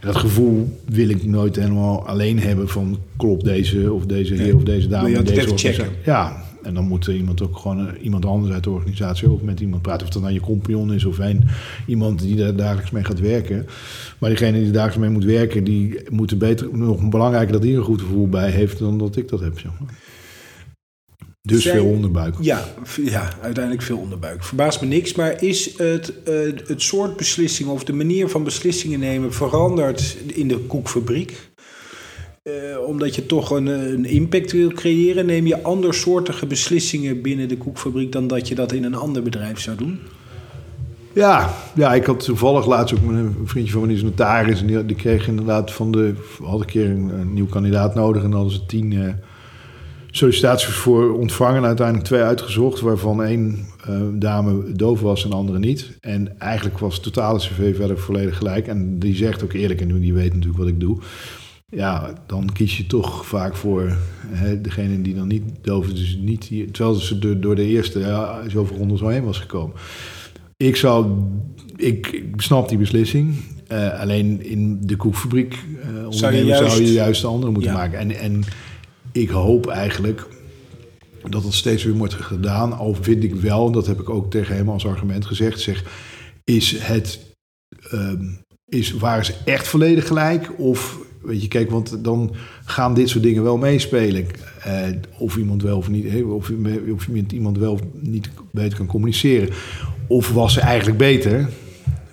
En 0.00 0.06
dat 0.06 0.16
gevoel 0.16 0.80
wil 0.84 1.08
ik 1.08 1.24
nooit 1.24 1.56
helemaal 1.56 2.06
alleen 2.06 2.38
hebben 2.38 2.68
van 2.68 2.98
klopt 3.16 3.44
deze 3.44 3.92
of 3.92 4.06
deze 4.06 4.34
heer 4.34 4.54
of 4.54 4.62
deze 4.62 4.88
dame. 4.88 5.10
je 5.10 5.22
deze 5.22 5.40
even 5.40 5.58
checken. 5.58 5.88
Ja, 6.04 6.44
en 6.62 6.74
dan 6.74 6.84
moet 6.84 7.06
iemand 7.06 7.42
ook 7.42 7.58
gewoon 7.58 7.96
iemand 8.02 8.24
anders 8.24 8.54
uit 8.54 8.64
de 8.64 8.70
organisatie 8.70 9.30
ook 9.30 9.42
met 9.42 9.60
iemand 9.60 9.82
praten. 9.82 10.06
Of 10.06 10.12
dat 10.12 10.22
dan 10.22 10.32
je 10.32 10.40
compagnon 10.40 10.92
is 10.92 11.04
of 11.04 11.18
een, 11.18 11.44
iemand 11.86 12.20
die 12.20 12.36
daar 12.36 12.56
dagelijks 12.56 12.90
mee 12.90 13.04
gaat 13.04 13.20
werken. 13.20 13.66
Maar 14.18 14.30
diegene 14.30 14.62
die 14.62 14.70
dagelijks 14.70 14.98
mee 14.98 15.10
moet 15.10 15.24
werken, 15.24 15.64
die 15.64 15.98
moet 16.10 16.38
beter, 16.38 16.68
nog 16.72 17.08
belangrijker 17.08 17.52
dat 17.52 17.62
hij 17.62 17.74
een 17.74 17.82
goed 17.82 18.00
gevoel 18.00 18.28
bij 18.28 18.50
heeft 18.50 18.78
dan 18.78 18.98
dat 18.98 19.16
ik 19.16 19.28
dat 19.28 19.40
heb. 19.40 19.58
Zeg 19.58 19.70
maar. 19.80 19.94
Dus 21.46 21.64
veel 21.64 21.84
onderbuik. 21.84 22.34
Ja, 22.40 22.64
ja, 23.04 23.28
uiteindelijk 23.42 23.84
veel 23.84 23.96
onderbuik. 23.96 24.44
Verbaast 24.44 24.80
me 24.80 24.86
niks, 24.86 25.14
maar 25.14 25.42
is 25.42 25.78
het, 25.78 26.12
uh, 26.28 26.34
het 26.66 26.82
soort 26.82 27.16
beslissingen 27.16 27.72
of 27.72 27.84
de 27.84 27.92
manier 27.92 28.28
van 28.28 28.44
beslissingen 28.44 28.98
nemen 28.98 29.32
veranderd 29.32 30.16
in 30.26 30.48
de 30.48 30.58
koekfabriek? 30.58 31.50
Uh, 32.42 32.52
omdat 32.86 33.14
je 33.14 33.26
toch 33.26 33.50
een, 33.50 33.66
een, 33.66 34.04
impact 34.04 34.52
wil 34.52 34.68
creëren, 34.68 35.26
neem 35.26 35.46
je 35.46 35.62
andersoortige 35.62 36.46
beslissingen 36.46 37.22
binnen 37.22 37.48
de 37.48 37.56
koekfabriek 37.56 38.12
dan 38.12 38.26
dat 38.26 38.48
je 38.48 38.54
dat 38.54 38.72
in 38.72 38.84
een 38.84 38.94
ander 38.94 39.22
bedrijf 39.22 39.60
zou 39.60 39.76
doen? 39.76 39.98
Ja, 41.12 41.54
ja 41.74 41.94
ik 41.94 42.04
had 42.04 42.24
toevallig 42.24 42.66
laatst 42.66 42.94
ook 42.94 43.02
met 43.02 43.16
een 43.16 43.36
vriendje 43.44 43.72
van 43.72 43.80
me, 43.80 43.86
die 43.86 43.96
is 43.96 44.02
notaris. 44.02 44.60
En 44.60 44.66
die, 44.66 44.86
die 44.86 44.96
kreeg 44.96 45.28
inderdaad 45.28 45.72
van 45.72 45.92
de. 45.92 46.14
had 46.42 46.60
een 46.60 46.66
keer 46.66 46.90
een, 46.90 47.08
een 47.08 47.32
nieuw 47.32 47.46
kandidaat 47.46 47.94
nodig 47.94 48.22
en 48.22 48.30
dan 48.30 48.40
hadden 48.40 48.58
ze 48.58 48.66
tien. 48.66 48.92
Uh, 48.92 49.08
sollicitaties 50.16 50.74
voor 50.74 51.18
ontvangen. 51.18 51.64
Uiteindelijk 51.64 52.06
twee 52.06 52.20
uitgezocht, 52.20 52.80
waarvan 52.80 53.22
één 53.22 53.66
uh, 53.88 54.00
dame 54.12 54.72
doof 54.72 55.00
was 55.00 55.24
en 55.24 55.30
de 55.30 55.36
andere 55.36 55.58
niet. 55.58 55.96
En 56.00 56.38
eigenlijk 56.38 56.78
was 56.78 56.94
het 56.94 57.02
totale 57.02 57.38
cv 57.38 57.76
verder 57.76 57.98
volledig 57.98 58.36
gelijk. 58.36 58.66
En 58.66 58.98
die 58.98 59.14
zegt 59.14 59.42
ook 59.42 59.52
eerlijk, 59.52 59.80
en 59.80 60.00
die 60.00 60.14
weet 60.14 60.32
natuurlijk 60.32 60.58
wat 60.58 60.68
ik 60.68 60.80
doe. 60.80 60.98
Ja, 61.68 62.12
dan 62.26 62.52
kies 62.52 62.76
je 62.76 62.86
toch 62.86 63.26
vaak 63.26 63.56
voor 63.56 63.96
hè, 64.26 64.60
degene 64.60 65.02
die 65.02 65.14
dan 65.14 65.28
niet 65.28 65.42
doof 65.62 65.86
is. 65.86 65.94
Dus 65.94 66.18
niet, 66.20 66.74
terwijl 66.74 66.96
ze 66.96 67.18
door, 67.18 67.40
door 67.40 67.54
de 67.54 67.66
eerste 67.66 67.98
ja, 67.98 68.48
zoveel 68.48 68.76
ronden 68.76 68.98
zo 68.98 69.08
heen 69.08 69.24
was 69.24 69.38
gekomen. 69.38 69.76
Ik 70.56 70.76
zou, 70.76 71.06
ik, 71.76 72.24
snap 72.36 72.68
die 72.68 72.78
beslissing. 72.78 73.34
Uh, 73.72 74.00
alleen 74.00 74.44
in 74.44 74.78
de 74.80 74.96
koekfabriek 74.96 75.54
uh, 75.54 76.06
zou, 76.08 76.34
je 76.34 76.44
juist, 76.44 76.72
zou 76.72 76.84
je 76.84 76.92
juist 76.92 77.20
de 77.20 77.26
andere 77.26 77.52
moeten 77.52 77.72
maken. 77.72 77.98
En, 77.98 78.10
en 78.10 78.44
ik 79.16 79.28
hoop 79.28 79.66
eigenlijk 79.66 80.26
dat 81.28 81.42
het 81.42 81.54
steeds 81.54 81.84
weer 81.84 81.94
wordt 81.94 82.14
gedaan. 82.14 82.72
Al 82.72 82.94
vind 83.00 83.24
ik 83.24 83.34
wel, 83.34 83.66
en 83.66 83.72
dat 83.72 83.86
heb 83.86 84.00
ik 84.00 84.10
ook 84.10 84.30
tegen 84.30 84.56
hem 84.56 84.68
als 84.68 84.86
argument 84.86 85.26
gezegd, 85.26 85.60
zeg, 85.60 85.84
is 86.44 86.78
het, 86.78 87.34
um, 87.92 88.38
is, 88.68 88.92
waren 88.92 89.24
ze 89.24 89.34
echt 89.44 89.68
volledig 89.68 90.06
gelijk? 90.06 90.58
Of, 90.58 90.98
weet 91.22 91.42
je, 91.42 91.48
kijk, 91.48 91.70
want 91.70 92.04
dan 92.04 92.34
gaan 92.64 92.94
dit 92.94 93.08
soort 93.08 93.24
dingen 93.24 93.42
wel 93.42 93.56
meespelen. 93.56 94.26
Uh, 94.66 94.88
of 95.18 95.36
iemand 95.36 95.62
wel 95.62 95.76
of 95.76 95.88
niet, 95.88 96.24
of, 96.24 96.50
of 96.92 97.08
iemand 97.30 97.58
wel 97.58 97.72
of 97.72 97.80
niet 97.92 98.30
beter 98.52 98.78
kan 98.78 98.86
communiceren. 98.86 99.48
Of 100.06 100.32
was 100.32 100.52
ze 100.52 100.60
eigenlijk 100.60 100.98
beter? 100.98 101.48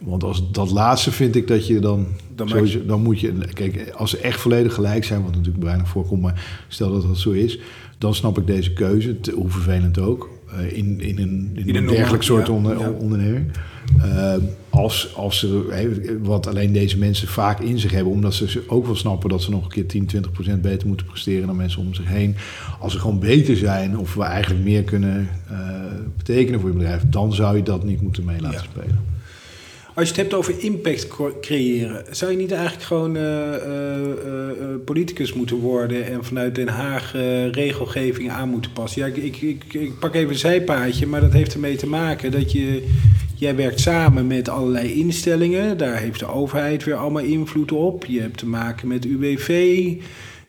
Want 0.04 0.24
als 0.24 0.52
dat 0.52 0.72
laatste 0.72 1.12
vind 1.12 1.36
ik 1.36 1.48
dat 1.48 1.68
je 1.68 1.80
dan. 1.80 2.08
Dan, 2.36 2.50
sowieso, 2.50 2.86
dan 2.86 3.02
moet 3.02 3.20
je. 3.20 3.34
Kijk, 3.54 3.94
als 3.98 4.10
ze 4.10 4.18
echt 4.18 4.40
volledig 4.40 4.74
gelijk 4.74 5.04
zijn, 5.04 5.24
wat 5.24 5.36
natuurlijk 5.36 5.64
bijna 5.64 5.86
voorkomt, 5.86 6.22
maar 6.22 6.66
stel 6.68 6.92
dat 6.92 7.02
dat 7.08 7.18
zo 7.18 7.32
is, 7.32 7.60
dan 7.98 8.16
snap 8.16 8.38
ik 8.38 8.48
deze 8.48 8.74
keuze, 8.74 9.18
hoe 9.36 9.50
vervelend 9.50 10.00
ook, 10.00 10.30
uh, 10.54 10.78
in, 10.78 11.00
in 11.02 11.20
een, 11.20 11.52
in, 11.66 11.76
een 11.76 11.88
dergelijk 11.88 12.24
soort 12.24 12.50
onder, 12.50 12.94
onderneming. 12.94 13.52
Uh, 13.98 14.34
als, 14.70 15.16
als 15.16 15.40
ze, 15.40 16.20
wat 16.22 16.48
alleen 16.48 16.74
deze 16.74 16.98
mensen 16.98 17.28
vaak 17.28 17.60
in 17.60 17.80
zich 17.80 17.92
hebben, 17.92 18.14
omdat 18.14 18.34
ze 18.34 18.64
ook 18.68 18.86
wel 18.86 18.96
snappen 18.96 19.30
dat 19.30 19.42
ze 19.42 19.50
nog 19.50 19.64
een 19.64 19.70
keer 19.70 19.88
10, 19.88 20.06
20 20.06 20.32
procent 20.32 20.62
beter 20.62 20.88
moeten 20.88 21.06
presteren 21.06 21.48
dan 21.48 21.56
mensen 21.56 21.82
om 21.82 21.94
zich 21.94 22.08
heen. 22.08 22.36
Als 22.80 22.94
ze 22.94 23.00
gewoon 23.00 23.20
beter 23.20 23.58
zijn 23.58 23.98
of 23.98 24.14
we 24.14 24.24
eigenlijk 24.24 24.64
meer 24.64 24.84
kunnen 24.84 25.30
uh, 25.52 25.58
betekenen 26.18 26.60
voor 26.60 26.70
je 26.70 26.76
bedrijf, 26.76 27.04
dan 27.10 27.34
zou 27.34 27.58
je 27.58 27.64
dat 27.64 27.84
niet 27.84 28.02
moeten 28.02 28.24
mee 28.24 28.42
laten 28.42 28.60
ja. 28.60 28.82
spelen. 28.82 29.13
Als 29.96 30.08
je 30.08 30.14
het 30.14 30.22
hebt 30.22 30.34
over 30.34 30.60
impact 30.60 31.08
creëren, 31.42 32.06
zou 32.12 32.32
je 32.32 32.38
niet 32.38 32.52
eigenlijk 32.52 32.84
gewoon 32.84 33.16
uh, 33.16 33.22
uh, 33.22 34.76
politicus 34.86 35.34
moeten 35.34 35.58
worden 35.58 36.06
en 36.06 36.24
vanuit 36.24 36.56
Den 36.56 36.68
Haag 36.68 37.12
regelgeving 37.52 38.30
aan 38.30 38.50
moeten 38.50 38.72
passen? 38.72 39.02
Ja, 39.02 39.08
ik, 39.08 39.42
ik, 39.42 39.64
ik, 39.74 40.00
pak 40.00 40.14
even 40.16 40.30
een 40.30 40.36
zijpaadje, 40.36 41.08
maar 41.08 41.22
dat 41.22 41.34
heeft 41.34 41.54
ermee 41.54 41.76
te 41.76 41.88
maken 41.88 42.32
dat 42.32 42.52
je, 42.52 42.88
jij 43.36 43.56
werkt 43.56 43.80
samen 43.80 44.28
met 44.28 44.50
allerlei 44.50 44.94
instellingen. 44.94 45.78
Daar 45.78 45.98
heeft 45.98 46.20
de 46.20 46.28
overheid 46.28 46.84
weer 46.84 46.96
allemaal 46.96 47.24
invloed 47.24 47.72
op. 47.72 48.06
Je 48.06 48.22
hebt 48.22 48.38
te 48.38 48.48
maken 48.48 48.88
met 48.88 49.06
UWV. 49.06 49.86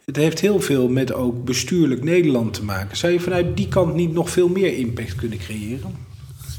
Het 0.04 0.16
heeft 0.16 0.40
heel 0.40 0.60
veel 0.60 0.88
met 0.88 1.12
ook 1.12 1.44
bestuurlijk 1.44 2.04
Nederland 2.04 2.54
te 2.54 2.64
maken. 2.64 2.96
Zou 2.96 3.12
je 3.12 3.20
vanuit 3.20 3.56
die 3.56 3.68
kant 3.68 3.94
niet 3.94 4.12
nog 4.12 4.30
veel 4.30 4.48
meer 4.48 4.76
impact 4.76 5.14
kunnen 5.14 5.38
creëren? 5.38 6.12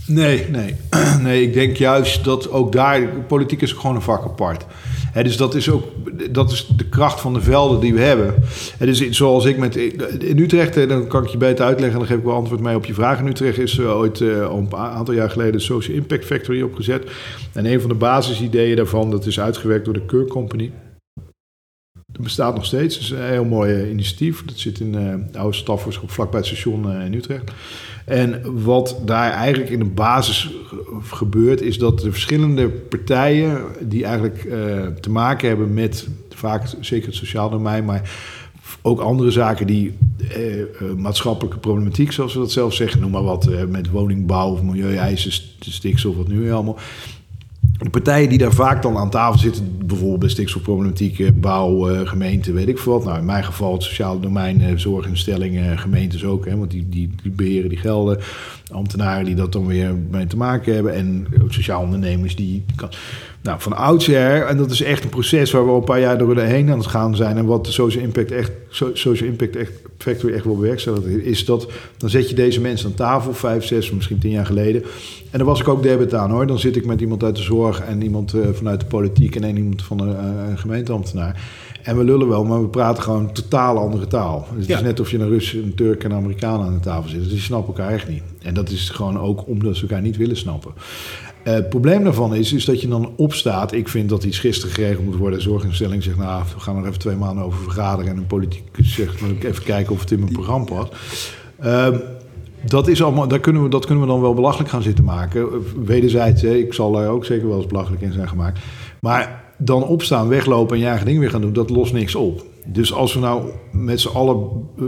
Nee, 0.08 0.46
nee. 0.50 0.76
nee, 1.24 1.42
ik 1.42 1.54
denk 1.54 1.78
juist 1.78 2.24
dat 2.24 2.52
ook 2.52 2.72
daar, 2.72 3.08
politiek 3.28 3.62
is 3.62 3.72
gewoon 3.72 3.96
een 3.96 4.02
vak 4.02 4.24
apart. 4.24 4.66
dus 5.14 5.38
dat 5.38 5.56
is 5.56 5.70
ook 5.70 5.84
dat 6.32 6.52
is 6.52 6.68
de 6.78 6.86
kracht 6.86 7.22
van 7.22 7.34
de 7.34 7.42
velden 7.42 7.80
die 7.80 7.94
we 7.94 8.02
hebben. 8.02 8.34
He, 8.78 8.86
dus 8.86 9.10
zoals 9.10 9.46
ik 9.46 9.58
met. 9.58 9.76
In 9.76 10.40
Utrecht, 10.40 10.90
dan 10.90 11.08
kan 11.08 11.24
ik 11.24 11.30
je 11.30 11.38
beter 11.38 11.66
uitleggen, 11.66 12.00
dan 12.00 12.08
geef 12.08 12.18
ik 12.18 12.24
wel 12.24 12.36
antwoord 12.36 12.62
mee 12.62 12.76
op 12.76 12.86
je 12.86 12.94
vraag. 12.94 13.20
In 13.20 13.28
Utrecht 13.28 13.58
is 13.58 13.78
uh, 13.78 13.98
ooit 13.98 14.20
uh, 14.20 14.48
al 14.48 14.58
een 14.58 14.76
aantal 14.76 15.14
jaar 15.14 15.30
geleden 15.30 15.52
de 15.52 15.60
Social 15.60 15.98
Impact 15.98 16.26
Factory 16.26 16.62
opgezet. 16.62 17.10
En 17.54 17.66
een 17.66 17.80
van 17.80 17.90
de 17.90 17.96
basisideeën 17.96 18.76
daarvan, 18.76 19.12
dat 19.12 19.26
is 19.26 19.40
uitgewerkt 19.40 19.86
door 19.86 19.94
de 19.94 20.06
Keur 20.06 20.28
Company. 20.28 20.72
Dat 22.16 22.24
bestaat 22.24 22.56
nog 22.56 22.66
steeds. 22.66 22.96
Het 22.96 23.04
is 23.04 23.10
een 23.10 23.24
heel 23.24 23.46
mooi 23.46 23.90
initiatief. 23.90 24.46
Dat 24.46 24.58
zit 24.60 24.80
in 24.80 24.94
uh, 24.94 25.14
de 25.32 25.38
oude 25.38 25.58
stafwoordschap 25.58 26.12
vlakbij 26.12 26.40
het 26.40 26.48
station 26.48 26.92
in 26.92 27.14
Utrecht. 27.14 27.52
En 28.06 28.42
wat 28.64 28.98
daar 29.06 29.32
eigenlijk 29.32 29.72
in 29.72 29.80
de 29.80 29.86
basis 29.86 30.50
gebeurt, 31.04 31.62
is 31.62 31.78
dat 31.78 32.00
de 32.00 32.12
verschillende 32.12 32.70
partijen 32.70 33.64
die 33.82 34.06
eigenlijk 34.06 34.42
te 35.02 35.10
maken 35.10 35.48
hebben 35.48 35.74
met 35.74 36.08
vaak 36.30 36.68
zeker 36.80 37.08
het 37.08 37.16
sociaal 37.16 37.50
domein, 37.50 37.86
maar 37.86 38.12
ook 38.82 39.00
andere 39.00 39.32
zaken 39.32 39.68
die 39.68 39.94
maatschappelijke 40.98 41.60
problematiek, 41.60 42.12
zoals 42.12 42.34
we 42.34 42.40
dat 42.40 42.52
zelf 42.52 42.74
zeggen, 42.74 43.02
noem 43.02 43.12
maar 43.12 43.24
wat, 43.24 43.50
met 43.70 43.90
woningbouw 43.90 44.52
of 44.52 44.62
milieueisen, 44.62 45.32
stikstof, 45.60 46.16
wat 46.16 46.28
nu 46.28 46.52
allemaal 46.52 46.78
de 47.78 47.90
partijen 47.90 48.30
die 48.30 48.38
daar 48.38 48.54
vaak 48.54 48.82
dan 48.82 48.98
aan 48.98 49.10
tafel 49.10 49.40
zitten, 49.40 49.78
bijvoorbeeld 49.86 50.20
bij 50.20 50.30
stikstofproblematiek, 50.30 51.42
bouw, 51.42 51.92
uh, 51.92 52.08
gemeente, 52.08 52.52
weet 52.52 52.68
ik 52.68 52.78
veel 52.78 52.94
wat. 52.94 53.06
Nou, 53.06 53.18
in 53.18 53.26
mijn 53.26 53.44
geval 53.44 53.74
het 53.74 53.84
sociale 53.84 54.20
domein, 54.20 54.62
uh, 54.62 54.68
zorginstellingen, 54.76 55.80
gemeentes 55.80 56.26
ook, 56.26 56.46
hè, 56.46 56.58
want 56.58 56.72
die, 56.72 56.90
die, 56.90 57.10
die 57.22 57.32
beheren 57.32 57.70
die 57.70 57.78
gelden. 57.78 58.20
Ambtenaren 58.72 59.26
die 59.26 59.36
dat 59.36 59.52
dan 59.52 59.66
weer 59.66 59.96
mee 60.12 60.28
te 60.28 60.38
maken 60.38 60.74
hebben 60.74 60.94
en 60.94 61.28
sociaal 61.48 61.82
ondernemers 61.82 62.36
die. 62.36 62.66
Nou, 63.46 63.62
van 63.62 63.74
oudsher, 63.74 64.46
en 64.46 64.58
dat 64.58 64.72
is 64.72 64.82
echt 64.82 65.04
een 65.04 65.10
proces 65.10 65.52
waar 65.52 65.66
we 65.66 65.72
al 65.72 65.78
een 65.78 65.84
paar 65.84 66.00
jaar 66.00 66.18
door 66.18 66.38
heen 66.38 66.72
aan 66.72 66.78
het 66.78 66.88
gaan 66.88 67.16
zijn. 67.16 67.38
En 67.38 67.46
wat 67.46 67.66
de 67.66 67.72
Social 67.72 68.04
Impact, 68.04 68.32
echt, 68.32 68.52
social 68.70 69.30
impact 69.30 69.56
echt, 69.56 69.72
Factory 69.98 70.34
echt 70.34 70.44
wil 70.44 70.56
bewerkstelligen, 70.56 71.24
is 71.24 71.46
dat 71.46 71.68
dan 71.98 72.10
zet 72.10 72.30
je 72.30 72.36
deze 72.36 72.62
mensen 72.62 72.90
aan 72.90 72.96
tafel, 72.96 73.34
vijf, 73.34 73.66
zes, 73.66 73.92
misschien 73.92 74.20
tien 74.20 74.32
jaar 74.32 74.46
geleden. 74.46 74.84
En 75.32 75.38
daar 75.38 75.48
was 75.48 75.60
ik 75.60 75.68
ook 75.68 75.84
debet 75.84 76.14
aan 76.14 76.32
hoor. 76.32 76.48
Dan 76.48 76.60
zit 76.60 76.76
ik 76.76 76.86
met 76.86 77.02
iemand 77.02 77.24
uit 77.24 77.36
de 77.36 77.42
zorg 77.42 77.82
en 77.82 78.02
iemand 78.02 78.34
uh, 78.34 78.48
vanuit 78.54 78.80
de 78.80 78.86
politiek 78.86 79.36
en 79.36 79.44
een 79.44 79.58
iemand 79.58 79.84
van 79.84 80.00
een, 80.00 80.10
uh, 80.10 80.50
een 80.50 80.58
gemeenteambtenaar. 80.58 81.42
En 81.86 81.98
we 81.98 82.04
lullen 82.04 82.28
wel, 82.28 82.44
maar 82.44 82.62
we 82.62 82.68
praten 82.68 83.04
gewoon 83.04 83.32
totaal 83.32 83.78
andere 83.78 84.08
taal. 84.08 84.48
Het 84.56 84.70
is 84.70 84.82
net 84.82 85.00
of 85.00 85.12
je 85.12 85.20
een 85.20 85.28
Rus, 85.28 85.54
een 85.54 85.76
Turk 85.76 86.04
en 86.04 86.12
een 86.12 86.18
Amerikaan 86.18 86.62
aan 86.62 86.74
de 86.74 86.80
tafel 86.80 87.10
zit. 87.10 87.20
Dus 87.20 87.30
die 87.30 87.40
snappen 87.40 87.76
elkaar 87.76 87.94
echt 87.94 88.08
niet. 88.08 88.24
En 88.42 88.54
dat 88.54 88.70
is 88.70 88.90
gewoon 88.90 89.20
ook 89.20 89.48
omdat 89.48 89.76
ze 89.76 89.82
elkaar 89.82 90.02
niet 90.02 90.18
willen 90.18 90.38
snappen. 90.38 90.74
Uh, 91.48 91.54
het 91.54 91.70
probleem 91.70 92.04
daarvan 92.04 92.36
is, 92.36 92.54
is 92.54 92.66
dat 92.66 92.82
je 92.82 92.88
dan 92.88 93.14
opstaat. 93.16 93.72
Ik 93.72 93.88
vind 93.88 94.10
dat 94.10 94.24
iets 94.24 94.40
gisteren 94.40 94.76
geregeld 94.76 95.06
moet 95.06 95.16
worden. 95.16 95.40
De 95.40 95.46
zorginstelling 95.46 96.04
zegt, 96.04 96.18
nou, 96.18 96.44
we 96.54 96.60
gaan 96.60 96.78
er 96.78 96.88
even 96.88 97.00
twee 97.00 97.16
maanden 97.16 97.44
over 97.44 97.60
vergaderen. 97.60 98.12
En 98.12 98.18
een 98.18 98.28
politiek 98.28 98.64
zegt, 98.82 99.22
moet 99.22 99.30
ik 99.30 99.44
even 99.44 99.64
kijken 99.64 99.94
of 99.94 100.00
het 100.00 100.12
in 100.12 100.20
mijn 100.20 100.32
programma 100.32 100.66
past. 100.66 100.94
Uh, 101.64 101.88
dat, 102.66 102.88
is 102.88 103.04
allemaal, 103.04 103.28
daar 103.28 103.40
kunnen 103.40 103.64
we, 103.64 103.70
dat 103.70 103.86
kunnen 103.86 104.04
we 104.04 104.10
dan 104.10 104.22
wel 104.22 104.34
belachelijk 104.34 104.70
gaan 104.70 104.82
zitten 104.82 105.04
maken. 105.04 105.48
Wederzijds, 105.86 106.42
hè, 106.42 106.54
ik 106.54 106.74
zal 106.74 107.02
er 107.02 107.10
ook 107.10 107.26
zeker 107.26 107.48
wel 107.48 107.58
eens 107.58 107.68
belachelijk 107.68 108.02
in 108.02 108.14
zijn 108.14 108.28
gemaakt. 108.28 108.60
Maar 109.00 109.44
dan 109.58 109.84
opstaan, 109.84 110.28
weglopen 110.28 110.76
en 110.76 110.82
je 110.82 110.88
eigen 110.88 111.06
ding 111.06 111.20
weer 111.20 111.30
gaan 111.30 111.42
doen, 111.42 111.54
dat 111.54 111.70
lost 111.70 111.94
niks 111.94 112.16
op. 112.16 112.46
Dus 112.66 112.94
als 112.94 113.14
we 113.14 113.20
nou 113.20 113.50
met 113.72 114.00
z'n 114.02 114.08
allen 114.08 114.50
uh, 114.80 114.88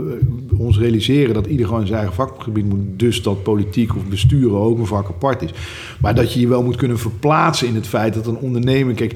ons 0.60 0.78
realiseren 0.78 1.34
dat 1.34 1.46
ieder 1.46 1.66
gewoon 1.66 1.86
zijn 1.86 1.98
eigen 1.98 2.16
vakgebied 2.16 2.68
moet, 2.68 2.80
dus 2.96 3.22
dat 3.22 3.42
politiek 3.42 3.96
of 3.96 4.04
besturen 4.04 4.58
ook 4.58 4.78
een 4.78 4.86
vak 4.86 5.08
apart 5.08 5.42
is. 5.42 5.50
Maar 6.00 6.14
dat 6.14 6.32
je 6.32 6.40
je 6.40 6.48
wel 6.48 6.62
moet 6.62 6.76
kunnen 6.76 6.98
verplaatsen 6.98 7.66
in 7.66 7.74
het 7.74 7.86
feit 7.86 8.14
dat 8.14 8.26
een 8.26 8.38
onderneming, 8.38 8.96
kijk, 8.96 9.14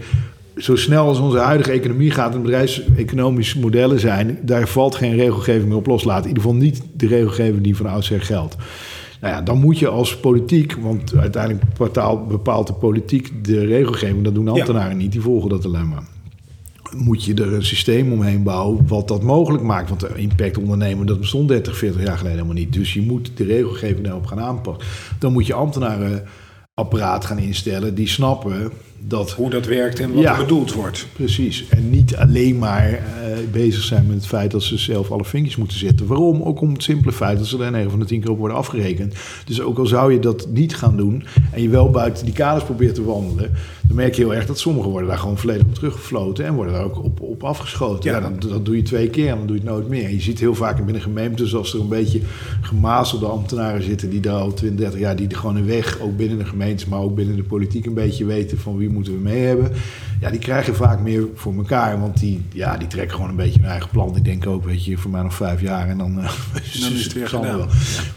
zo 0.57 0.77
snel 0.77 1.07
als 1.07 1.18
onze 1.18 1.38
huidige 1.38 1.70
economie 1.70 2.11
gaat 2.11 2.35
en 2.35 2.42
bedrijfseconomische 2.42 3.61
modellen 3.61 4.01
zijn, 4.01 4.38
daar 4.42 4.68
valt 4.68 4.94
geen 4.94 5.14
regelgeving 5.14 5.68
meer 5.68 5.77
op 5.77 5.87
loslaten. 5.87 6.22
In 6.22 6.29
ieder 6.29 6.42
geval 6.42 6.59
niet 6.59 6.83
de 6.96 7.07
regelgeving 7.07 7.62
die 7.62 7.77
van 7.77 7.87
oudsher 7.87 8.22
geldt. 8.22 8.57
Nou 9.20 9.35
ja, 9.35 9.42
dan 9.42 9.59
moet 9.59 9.79
je 9.79 9.88
als 9.88 10.16
politiek, 10.16 10.77
want 10.81 11.16
uiteindelijk 11.16 11.64
bepaalt 12.29 12.66
de 12.66 12.72
politiek 12.72 13.44
de 13.44 13.64
regelgeving, 13.64 14.25
dat 14.25 14.35
doen 14.35 14.48
ambtenaren 14.48 14.96
niet, 14.96 15.12
die 15.12 15.20
volgen 15.20 15.51
dat 15.51 15.64
alleen 15.64 15.88
maar. 15.88 16.03
Moet 16.96 17.24
je 17.24 17.35
er 17.35 17.52
een 17.52 17.64
systeem 17.64 18.12
omheen 18.12 18.42
bouwen 18.42 18.87
wat 18.87 19.09
dat 19.09 19.22
mogelijk 19.22 19.62
maakt. 19.62 19.88
Want 19.88 20.00
de 20.00 20.12
impact 20.14 20.59
ondernemen, 20.59 21.07
dat 21.07 21.20
bestond 21.20 21.48
30, 21.48 21.76
40 21.76 22.02
jaar 22.02 22.16
geleden 22.16 22.37
helemaal 22.37 22.62
niet. 22.62 22.72
Dus 22.72 22.94
je 22.94 23.02
moet 23.02 23.31
de 23.37 23.44
regelgeving 23.44 24.05
daarop 24.05 24.26
gaan 24.26 24.40
aanpassen. 24.40 24.87
Dan 25.18 25.33
moet 25.33 25.46
je 25.46 25.55
ambtenarenapparaat 25.55 27.24
gaan 27.24 27.38
instellen 27.38 27.94
die 27.94 28.09
snappen 28.09 28.72
dat, 29.06 29.30
hoe 29.30 29.50
dat 29.50 29.66
werkt 29.66 30.00
en 30.00 30.12
wat 30.12 30.24
er 30.24 30.36
bedoeld 30.36 30.72
wordt. 30.72 31.06
Precies. 31.12 31.68
En 31.68 31.90
niet 31.90 32.16
alleen 32.16 32.58
maar 32.58 32.90
uh, 32.90 32.98
bezig 33.52 33.82
zijn 33.82 34.06
met 34.06 34.16
het 34.16 34.26
feit 34.26 34.50
dat 34.50 34.62
ze 34.62 34.78
zelf 34.78 35.10
alle 35.10 35.24
vinkjes 35.24 35.56
moeten 35.56 35.78
zetten. 35.78 36.06
Waarom? 36.06 36.42
Ook 36.42 36.60
om 36.60 36.72
het 36.72 36.82
simpele 36.82 37.12
feit 37.12 37.38
dat 37.38 37.46
ze 37.46 37.64
er 37.64 37.70
9 37.70 37.90
van 37.90 37.98
de 37.98 38.04
10 38.04 38.20
keer 38.20 38.30
op 38.30 38.38
worden 38.38 38.56
afgerekend. 38.56 39.14
Dus 39.44 39.60
ook 39.60 39.78
al 39.78 39.86
zou 39.86 40.12
je 40.12 40.18
dat 40.18 40.48
niet 40.50 40.76
gaan 40.76 40.96
doen 40.96 41.24
en 41.50 41.62
je 41.62 41.68
wel 41.68 41.90
buiten 41.90 42.24
die 42.24 42.34
kaders 42.34 42.64
probeert 42.64 42.94
te 42.94 43.04
wandelen, 43.04 43.50
dan 43.82 43.96
merk 43.96 44.14
je 44.14 44.22
heel 44.22 44.34
erg 44.34 44.46
dat 44.46 44.58
sommigen 44.58 44.90
worden 44.90 45.08
daar 45.08 45.18
gewoon 45.18 45.38
volledig 45.38 45.66
op 45.66 45.74
teruggefloten 45.74 46.44
en 46.44 46.54
worden 46.54 46.72
daar 46.72 46.84
ook 46.84 47.04
op, 47.04 47.20
op 47.20 47.44
afgeschoten. 47.44 48.10
Ja, 48.10 48.20
dan, 48.20 48.34
dat 48.38 48.64
doe 48.64 48.76
je 48.76 48.82
twee 48.82 49.10
keer 49.10 49.28
en 49.28 49.36
dan 49.36 49.46
doe 49.46 49.56
je 49.56 49.62
het 49.62 49.70
nooit 49.70 49.88
meer. 49.88 50.04
En 50.04 50.12
je 50.12 50.20
ziet 50.20 50.40
heel 50.40 50.54
vaak 50.54 50.84
binnen 50.84 51.02
gemeentes 51.02 51.54
als 51.54 51.74
er 51.74 51.80
een 51.80 51.88
beetje 51.88 52.20
gemazelde 52.60 53.26
ambtenaren 53.26 53.82
zitten 53.82 54.10
die 54.10 54.20
daar 54.20 54.40
al 54.40 54.52
20, 54.52 54.78
30 54.78 55.00
jaar, 55.00 55.16
die 55.16 55.28
er 55.28 55.36
gewoon 55.36 55.56
een 55.56 55.66
weg, 55.66 56.00
ook 56.00 56.16
binnen 56.16 56.38
de 56.38 56.44
gemeentes, 56.44 56.86
maar 56.86 57.00
ook 57.00 57.14
binnen 57.14 57.36
de 57.36 57.42
politiek 57.42 57.86
een 57.86 57.94
beetje 57.94 58.24
weten 58.24 58.58
van 58.58 58.76
wie 58.76 58.90
moeten 58.92 59.12
we 59.12 59.18
mee 59.18 59.42
hebben. 59.42 59.72
Ja, 60.20 60.31
die 60.31 60.38
krijgen 60.38 60.74
vaak 60.74 61.00
meer 61.00 61.26
voor 61.35 61.55
elkaar. 61.57 62.00
Want 62.00 62.20
die, 62.20 62.42
ja, 62.52 62.76
die 62.76 62.88
trekken 62.88 63.14
gewoon 63.14 63.31
een 63.31 63.37
beetje 63.37 63.61
hun 63.61 63.70
eigen 63.70 63.90
plan. 63.90 64.12
Die 64.12 64.22
denken 64.22 64.50
ook, 64.50 64.64
weet 64.64 64.85
je, 64.85 64.98
voor 64.98 65.11
mij 65.11 65.22
nog 65.22 65.35
vijf 65.35 65.61
jaar 65.61 65.88
en 65.88 65.98
dan, 65.98 66.18
uh, 66.18 66.31
dan 66.81 66.92
is 66.92 67.05
het 67.05 67.12
weer 67.12 67.28
gedaan. 67.28 67.57
Wel. 67.57 67.66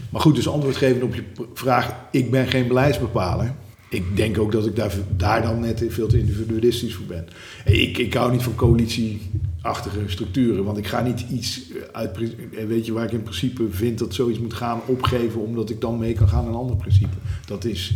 Maar 0.09 0.21
goed, 0.21 0.35
dus 0.35 0.47
antwoord 0.47 0.75
geven 0.75 1.03
op 1.03 1.15
je 1.15 1.23
vraag. 1.53 1.93
Ik 2.11 2.31
ben 2.31 2.47
geen 2.47 2.67
beleidsbepaler. 2.67 3.53
Ik 3.89 4.03
denk 4.15 4.37
ook 4.37 4.51
dat 4.51 4.65
ik 4.65 4.75
daar, 4.75 4.93
daar 5.17 5.41
dan 5.41 5.59
net 5.59 5.83
veel 5.87 6.07
te 6.07 6.19
individualistisch 6.19 6.95
voor 6.95 7.05
ben. 7.05 7.27
Ik, 7.65 7.97
ik 7.97 8.13
hou 8.13 8.31
niet 8.31 8.43
van 8.43 8.55
coalitieachtige 8.55 9.99
structuren, 10.05 10.63
want 10.63 10.77
ik 10.77 10.87
ga 10.87 11.01
niet 11.01 11.25
iets 11.31 11.61
uit, 11.91 12.17
weet 12.67 12.85
je, 12.85 12.93
waar 12.93 13.05
ik 13.05 13.11
in 13.11 13.23
principe 13.23 13.63
vind 13.69 13.99
dat 13.99 14.13
zoiets 14.13 14.39
moet 14.39 14.53
gaan 14.53 14.81
opgeven, 14.85 15.41
omdat 15.41 15.69
ik 15.69 15.81
dan 15.81 15.97
mee 15.97 16.13
kan 16.13 16.29
gaan 16.29 16.43
in 16.43 16.49
een 16.49 16.55
ander 16.55 16.75
principe. 16.75 17.15
Dat 17.45 17.65
is. 17.65 17.93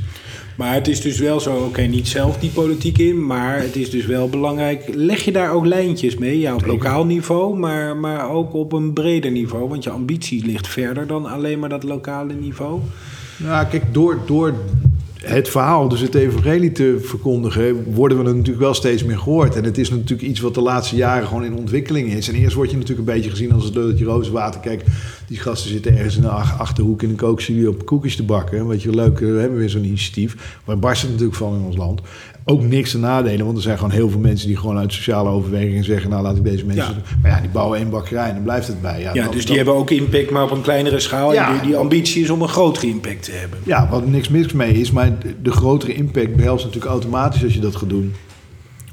Maar 0.58 0.74
het 0.74 0.88
is 0.88 1.02
dus 1.02 1.20
wel 1.20 1.40
zo, 1.40 1.56
oké, 1.56 1.82
niet 1.82 2.08
zelf 2.08 2.38
die 2.38 2.50
politiek 2.50 2.98
in, 2.98 3.26
maar 3.26 3.62
het 3.62 3.76
is 3.76 3.90
dus 3.90 4.06
wel 4.06 4.30
belangrijk. 4.30 4.84
Leg 4.94 5.22
je 5.22 5.32
daar 5.32 5.52
ook 5.52 5.66
lijntjes 5.66 6.18
mee, 6.18 6.40
ja, 6.40 6.54
op 6.56 6.66
lokaal 6.66 7.06
niveau, 7.06 7.58
maar, 7.58 7.98
maar 7.98 8.30
ook 8.30 8.54
op 8.54 8.74
een 8.74 8.94
breder 8.94 9.32
niveau, 9.32 9.70
want 9.70 9.84
je 9.84 9.90
ambitie 9.90 10.46
ligt 10.46 10.68
verder 10.68 11.08
dan 11.08 11.26
alleen 11.26 11.60
maar 11.60 11.70
dat 11.70 11.84
lokale 11.84 12.34
niveau. 12.34 12.80
Nou, 13.38 13.68
kijk, 13.68 13.94
door, 13.94 14.20
door 14.26 14.54
het 15.24 15.50
verhaal, 15.50 15.88
dus 15.88 16.00
het 16.00 16.16
evangelie 16.16 16.72
te 16.72 16.98
verkondigen, 17.02 17.94
worden 17.94 18.18
we 18.18 18.24
natuurlijk 18.24 18.60
wel 18.60 18.74
steeds 18.74 19.04
meer 19.04 19.18
gehoord. 19.18 19.56
En 19.56 19.64
het 19.64 19.78
is 19.78 19.90
natuurlijk 19.90 20.30
iets 20.30 20.40
wat 20.40 20.54
de 20.54 20.62
laatste 20.62 20.96
jaren 20.96 21.28
gewoon 21.28 21.46
in 21.46 21.56
ontwikkeling 21.56 22.14
is. 22.14 22.28
En 22.28 22.36
eerst 22.36 22.56
word 22.56 22.72
je 22.72 22.78
natuurlijk 22.78 23.08
een 23.08 23.14
beetje 23.16 23.30
gezien 23.30 23.52
als 23.52 23.64
het 23.64 23.76
leutje 23.76 24.06
rozenwater. 24.06 24.62
Kijk, 24.62 24.84
die 25.28 25.40
gasten 25.40 25.70
zitten 25.70 25.98
ergens 25.98 26.16
in 26.16 26.22
de 26.22 26.28
achterhoek 26.30 27.04
in 27.04 27.10
een 27.10 27.16
kookstudio 27.16 27.70
op 27.70 27.86
koekjes 27.86 28.16
te 28.16 28.24
bakken. 28.24 28.68
Weet 28.68 28.82
je, 28.82 28.96
leuk, 28.96 29.20
we 29.20 29.26
hebben 29.26 29.58
weer 29.58 29.70
zo'n 29.70 29.84
initiatief. 29.84 30.60
Waar 30.66 30.80
barst 30.80 31.02
het 31.02 31.12
natuurlijk 31.12 31.38
van 31.38 31.56
in 31.56 31.62
ons 31.62 31.78
land 31.78 32.02
ook 32.50 32.62
niks 32.62 32.92
te 32.92 32.98
nadelen. 32.98 33.46
Want 33.46 33.58
er 33.58 33.64
zijn 33.64 33.78
gewoon 33.78 33.94
heel 33.94 34.10
veel 34.10 34.20
mensen 34.20 34.48
die 34.48 34.58
gewoon 34.58 34.78
uit 34.78 34.94
sociale 34.94 35.30
overwegingen 35.30 35.84
zeggen... 35.84 36.10
nou, 36.10 36.24
laat 36.24 36.38
ik 36.38 36.44
deze 36.44 36.66
mensen... 36.66 36.94
Ja. 36.94 37.18
Maar 37.22 37.32
ja, 37.32 37.42
die 37.42 37.50
bouwen 37.50 37.80
één 37.80 37.90
bakkerij 37.90 38.28
en 38.28 38.34
dan 38.34 38.44
blijft 38.44 38.68
het 38.68 38.82
bij. 38.82 39.02
Ja, 39.02 39.14
ja 39.14 39.28
dus 39.28 39.46
die 39.46 39.56
hebben 39.56 39.74
ook 39.74 39.90
impact, 39.90 40.32
maar 40.32 40.44
op 40.44 40.52
een 40.52 40.62
kleinere 40.62 41.00
schaal. 41.00 41.34
Ja, 41.34 41.60
en 41.60 41.68
die, 41.68 41.76
ambitie 41.78 42.24
is 42.24 42.30
om 42.30 42.42
een 42.42 42.48
grotere 42.48 42.88
impact 42.88 43.24
te 43.24 43.32
hebben. 43.32 43.60
Ja, 43.64 43.88
wat 43.90 44.08
niks 44.08 44.30
mis 44.30 44.54
mee 44.54 44.74
is. 44.74 44.92
Maar 44.92 45.09
de 45.42 45.52
grotere 45.52 45.94
impact 45.94 46.36
behelst 46.36 46.66
natuurlijk 46.66 46.92
automatisch 46.92 47.44
als 47.44 47.54
je 47.54 47.60
dat 47.60 47.76
gaat 47.76 47.90
doen. 47.90 48.14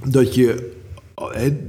Dat 0.05 0.35
je... 0.35 0.75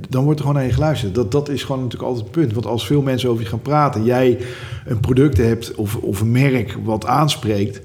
Dan 0.10 0.24
wordt 0.24 0.40
er 0.40 0.46
gewoon 0.46 0.62
naar 0.62 0.70
je 0.70 0.74
geluisterd. 0.74 1.16
Dat, 1.16 1.32
dat 1.32 1.50
is 1.50 1.64
gewoon 1.64 1.82
natuurlijk 1.84 2.10
altijd 2.10 2.26
het 2.26 2.36
punt. 2.42 2.54
Want 2.54 2.66
als 2.66 2.86
veel 2.86 3.02
mensen 3.02 3.30
over 3.30 3.44
je 3.44 3.50
gaan 3.50 3.62
praten... 3.62 4.04
jij 4.04 4.38
een 4.86 5.00
product 5.00 5.38
hebt 5.38 5.76
of, 5.76 5.96
of 5.96 6.22
een 6.22 6.32
merk 6.32 6.78
wat 6.84 7.06
aanspreekt 7.06 7.82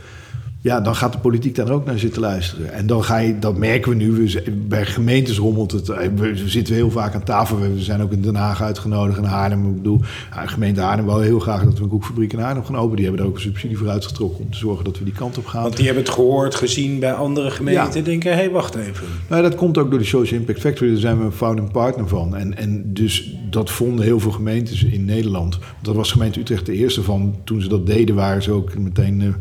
ja, 0.62 0.80
dan 0.80 0.96
gaat 0.96 1.12
de 1.12 1.18
politiek 1.18 1.54
daar 1.54 1.70
ook 1.70 1.84
naar 1.84 1.98
zitten 1.98 2.20
luisteren. 2.20 2.72
En 2.72 2.86
dan 2.86 3.04
ga 3.04 3.18
je, 3.18 3.38
dat 3.38 3.56
merken 3.56 3.90
we 3.90 3.96
nu, 3.96 4.12
we, 4.12 4.42
bij 4.68 4.86
gemeentes 4.86 5.38
rommelt 5.38 5.72
het. 5.72 5.88
Eh, 5.88 6.08
we 6.14 6.48
zitten 6.48 6.74
heel 6.74 6.90
vaak 6.90 7.14
aan 7.14 7.24
tafel. 7.24 7.60
We 7.60 7.80
zijn 7.82 8.02
ook 8.02 8.12
in 8.12 8.22
Den 8.22 8.34
Haag 8.34 8.62
uitgenodigd, 8.62 9.18
in 9.18 9.24
Haarlem. 9.24 9.68
Ik 9.68 9.74
bedoel, 9.74 9.98
de 9.98 10.48
gemeente 10.48 10.80
Haarlem 10.80 11.04
wil 11.04 11.20
heel 11.20 11.38
graag 11.38 11.64
dat 11.64 11.78
we 11.78 11.82
een 11.82 11.88
koekfabriek 11.88 12.32
in 12.32 12.38
Haarlem 12.38 12.64
gaan 12.64 12.76
openen. 12.76 12.96
Die 12.96 13.04
hebben 13.04 13.22
daar 13.22 13.30
ook 13.30 13.36
een 13.36 13.42
subsidie 13.42 13.78
voor 13.78 13.88
uitgetrokken 13.88 14.44
om 14.44 14.50
te 14.50 14.58
zorgen 14.58 14.84
dat 14.84 14.98
we 14.98 15.04
die 15.04 15.12
kant 15.12 15.38
op 15.38 15.46
gaan. 15.46 15.62
Want 15.62 15.76
die 15.76 15.86
hebben 15.86 16.04
het 16.04 16.12
gehoord, 16.12 16.54
gezien 16.54 16.98
bij 16.98 17.12
andere 17.12 17.50
gemeenten. 17.50 17.98
Ja. 17.98 18.04
Denken, 18.04 18.30
hé, 18.30 18.36
hey, 18.36 18.50
wacht 18.50 18.74
even. 18.74 19.06
Nou, 19.28 19.42
dat 19.42 19.54
komt 19.54 19.78
ook 19.78 19.90
door 19.90 19.98
de 19.98 20.04
Social 20.04 20.40
Impact 20.40 20.60
Factory. 20.60 20.90
Daar 20.90 21.00
zijn 21.00 21.18
we 21.18 21.24
een 21.24 21.32
founding 21.32 21.70
partner 21.70 22.08
van. 22.08 22.36
En, 22.36 22.56
en 22.56 22.94
dus 22.94 23.36
dat 23.50 23.70
vonden 23.70 24.04
heel 24.04 24.20
veel 24.20 24.30
gemeentes 24.30 24.84
in 24.84 25.04
Nederland. 25.04 25.58
Dat 25.80 25.94
was 25.94 26.12
gemeente 26.12 26.40
Utrecht 26.40 26.66
de 26.66 26.72
eerste 26.72 27.02
van. 27.02 27.36
Toen 27.44 27.60
ze 27.60 27.68
dat 27.68 27.86
deden, 27.86 28.14
waren 28.14 28.42
ze 28.42 28.50
ook 28.50 28.78
meteen... 28.78 29.34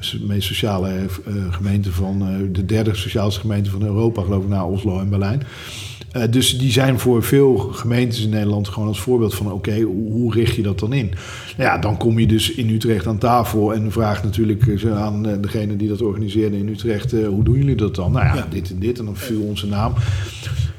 De 0.00 0.26
meest 0.26 0.46
sociale 0.46 1.06
uh, 1.28 1.34
gemeente 1.50 1.92
van, 1.92 2.22
uh, 2.22 2.48
de 2.52 2.64
derde 2.64 2.94
sociaalste 2.94 3.40
gemeente 3.40 3.70
van 3.70 3.82
Europa, 3.82 4.22
geloof 4.22 4.42
ik, 4.42 4.48
na 4.48 4.66
Oslo 4.66 5.00
en 5.00 5.08
Berlijn. 5.08 5.42
Uh, 6.16 6.22
dus 6.30 6.58
die 6.58 6.70
zijn 6.70 6.98
voor 6.98 7.22
veel 7.22 7.56
gemeentes 7.56 8.22
in 8.22 8.28
Nederland 8.28 8.68
gewoon 8.68 8.88
als 8.88 9.00
voorbeeld 9.00 9.34
van: 9.34 9.52
oké, 9.52 9.80
hoe, 9.80 10.12
hoe, 10.12 10.32
richt 10.32 10.54
je 10.54 10.62
dat 10.62 10.78
dan 10.78 10.92
in? 10.92 11.06
Nou 11.56 11.70
ja, 11.70 11.78
dan 11.78 11.96
kom 11.96 12.18
je 12.18 12.26
dus 12.26 12.54
in 12.54 12.70
Utrecht 12.70 13.06
aan 13.06 13.18
tafel 13.18 13.74
en 13.74 13.92
vraagt 13.92 14.22
natuurlijk 14.22 14.84
aan 14.84 15.22
degene 15.40 15.76
die 15.76 15.88
dat 15.88 16.02
organiseerde 16.02 16.58
in 16.58 16.68
Utrecht: 16.68 17.10
hoe 17.10 17.44
doen 17.44 17.56
jullie 17.56 17.74
dat 17.74 17.94
dan? 17.94 18.12
Nou 18.12 18.26
ja, 18.26 18.34
ja, 18.34 18.46
dit 18.50 18.70
en 18.70 18.78
dit, 18.78 18.98
en 18.98 19.04
dan 19.04 19.16
viel 19.16 19.40
onze 19.40 19.66
naam. 19.66 19.92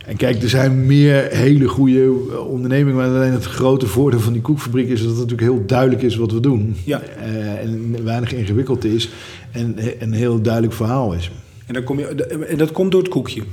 En 0.10 0.16
kijk, 0.16 0.42
er 0.42 0.50
zijn 0.50 0.86
meer 0.86 1.28
hele 1.32 1.68
goede 1.68 2.04
eh, 2.04 2.48
ondernemingen. 2.48 2.96
Maar 2.96 3.08
alleen 3.08 3.32
het 3.32 3.46
grote 3.46 3.88
voordeel 3.88 4.20
van 4.20 4.34
die 4.34 4.42
koekfabriek 4.42 4.90
is 4.90 5.00
dat 5.00 5.10
het 5.10 5.20
natuurlijk 5.20 5.52
heel 5.52 5.66
duidelijk 5.66 6.02
is 6.02 6.16
wat 6.16 6.32
we 6.32 6.40
doen. 6.40 6.76
Ja. 6.86 7.02
Uh, 7.26 7.62
en 7.62 8.04
weinig 8.04 8.34
ingewikkeld 8.34 8.86
is. 8.86 9.10
En 9.52 9.76
een 10.00 10.14
heel 10.14 10.42
duidelijk 10.42 10.74
verhaal 10.74 11.14
is. 11.14 11.32
En, 11.66 11.74
dan 11.74 11.84
kom 11.84 12.00
je, 12.00 12.06
en 12.50 12.58
dat 12.58 12.72
komt 12.72 12.92
door 12.92 13.02
het 13.02 13.10
koekje? 13.10 13.44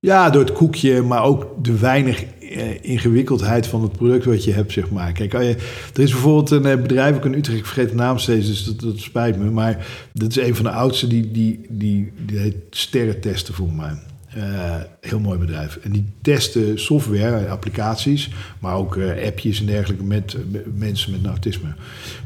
Ja, 0.00 0.30
door 0.30 0.42
het 0.42 0.52
koekje, 0.52 1.02
maar 1.02 1.22
ook 1.22 1.46
de 1.62 1.78
weinig 1.78 2.24
eh, 2.40 2.84
ingewikkeldheid 2.84 3.66
van 3.66 3.82
het 3.82 3.92
product 3.92 4.24
wat 4.24 4.44
je 4.44 4.52
hebt, 4.52 4.72
zeg 4.72 4.90
maar. 4.90 5.12
Kijk, 5.12 5.32
je, 5.32 5.56
er 5.94 6.02
is 6.02 6.10
bijvoorbeeld 6.10 6.50
een 6.50 6.82
bedrijf, 6.82 7.16
ook 7.16 7.24
in 7.24 7.34
Utrecht, 7.34 7.58
ik 7.58 7.66
vergeet 7.66 7.88
de 7.88 7.94
naam 7.94 8.18
steeds, 8.18 8.46
dus 8.46 8.64
dat, 8.64 8.80
dat 8.80 8.98
spijt 8.98 9.38
me. 9.38 9.50
Maar 9.50 9.86
dat 10.12 10.30
is 10.30 10.36
een 10.36 10.54
van 10.54 10.64
de 10.64 10.70
oudste, 10.70 11.06
die, 11.06 11.30
die, 11.30 11.60
die, 11.68 12.12
die 12.26 12.38
heet 12.38 12.56
Sterren 12.70 13.20
Testen 13.20 13.54
voor 13.54 13.72
mij. 13.72 13.92
Uh, 14.36 14.76
heel 15.00 15.20
mooi 15.20 15.38
bedrijf. 15.38 15.78
En 15.82 15.90
die 15.90 16.04
testen 16.22 16.80
software, 16.80 17.48
applicaties, 17.48 18.30
maar 18.58 18.74
ook 18.74 18.96
uh, 18.96 19.26
appjes 19.26 19.60
en 19.60 19.66
dergelijke 19.66 20.04
met 20.04 20.36
mensen 20.74 21.12
met 21.12 21.26
autisme. 21.26 21.68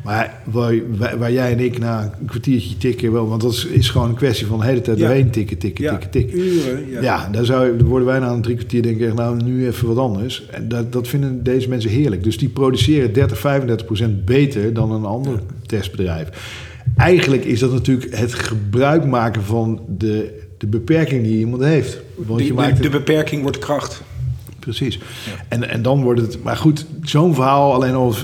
Maar 0.05 0.43
waar, 0.45 0.75
waar, 1.19 1.33
jij 1.33 1.53
en 1.53 1.61
ik 1.61 1.79
na 1.79 2.13
een 2.21 2.27
kwartiertje 2.27 2.77
tikken, 2.77 3.13
wel, 3.13 3.29
want 3.29 3.41
dat 3.41 3.67
is, 3.71 3.91
gewoon 3.91 4.09
een 4.09 4.15
kwestie 4.15 4.47
van 4.47 4.59
de 4.59 4.65
hele 4.65 4.81
tijd 4.81 4.99
doorheen 4.99 5.31
tikken, 5.31 5.59
tikken, 5.59 5.85
ja. 5.85 5.91
tikken, 5.91 6.11
tikken. 6.11 6.39
Uren, 6.39 6.91
ja. 6.91 7.01
ja, 7.01 7.29
daar, 7.29 7.45
zou, 7.45 7.77
daar 7.77 7.87
worden 7.87 8.09
wij 8.09 8.19
na 8.19 8.31
een 8.31 8.43
drie 8.43 8.57
kwartier 8.57 8.83
denken, 8.83 9.15
nou 9.15 9.43
nu 9.43 9.67
even 9.67 9.89
wat 9.89 9.99
anders. 9.99 10.47
En 10.51 10.69
dat, 10.69 10.93
dat 10.93 11.09
vinden 11.09 11.43
deze 11.43 11.69
mensen 11.69 11.91
heerlijk. 11.91 12.23
Dus 12.23 12.39
die 12.39 12.49
produceren 12.49 13.13
30, 13.13 13.39
35 13.39 13.87
procent 13.87 14.25
beter 14.25 14.73
dan 14.73 14.93
een 14.93 15.05
ander 15.05 15.41
testbedrijf. 15.67 16.29
Eigenlijk 16.99 17.45
is 17.45 17.61
dat 17.61 17.73
natuurlijk 17.73 18.17
het 18.17 18.35
gebruik 18.35 19.05
maken 19.05 19.43
van 19.43 19.81
de 19.99 20.47
de 20.59 20.67
beperking 20.67 21.23
die 21.23 21.39
iemand 21.39 21.63
heeft. 21.63 22.01
Want 22.17 22.47
je 22.47 22.55
maakt 22.55 22.83
de, 22.83 22.89
beperking 22.89 23.43
wordt 23.43 23.59
kracht. 23.59 24.03
Precies. 24.59 24.99
En, 25.49 25.69
en 25.69 25.83
dan 25.83 26.03
wordt 26.03 26.21
het... 26.21 26.43
Maar 26.43 26.57
goed, 26.57 26.87
zo'n 27.03 27.35
verhaal 27.35 27.75
alleen 27.75 27.95
al... 27.95 28.15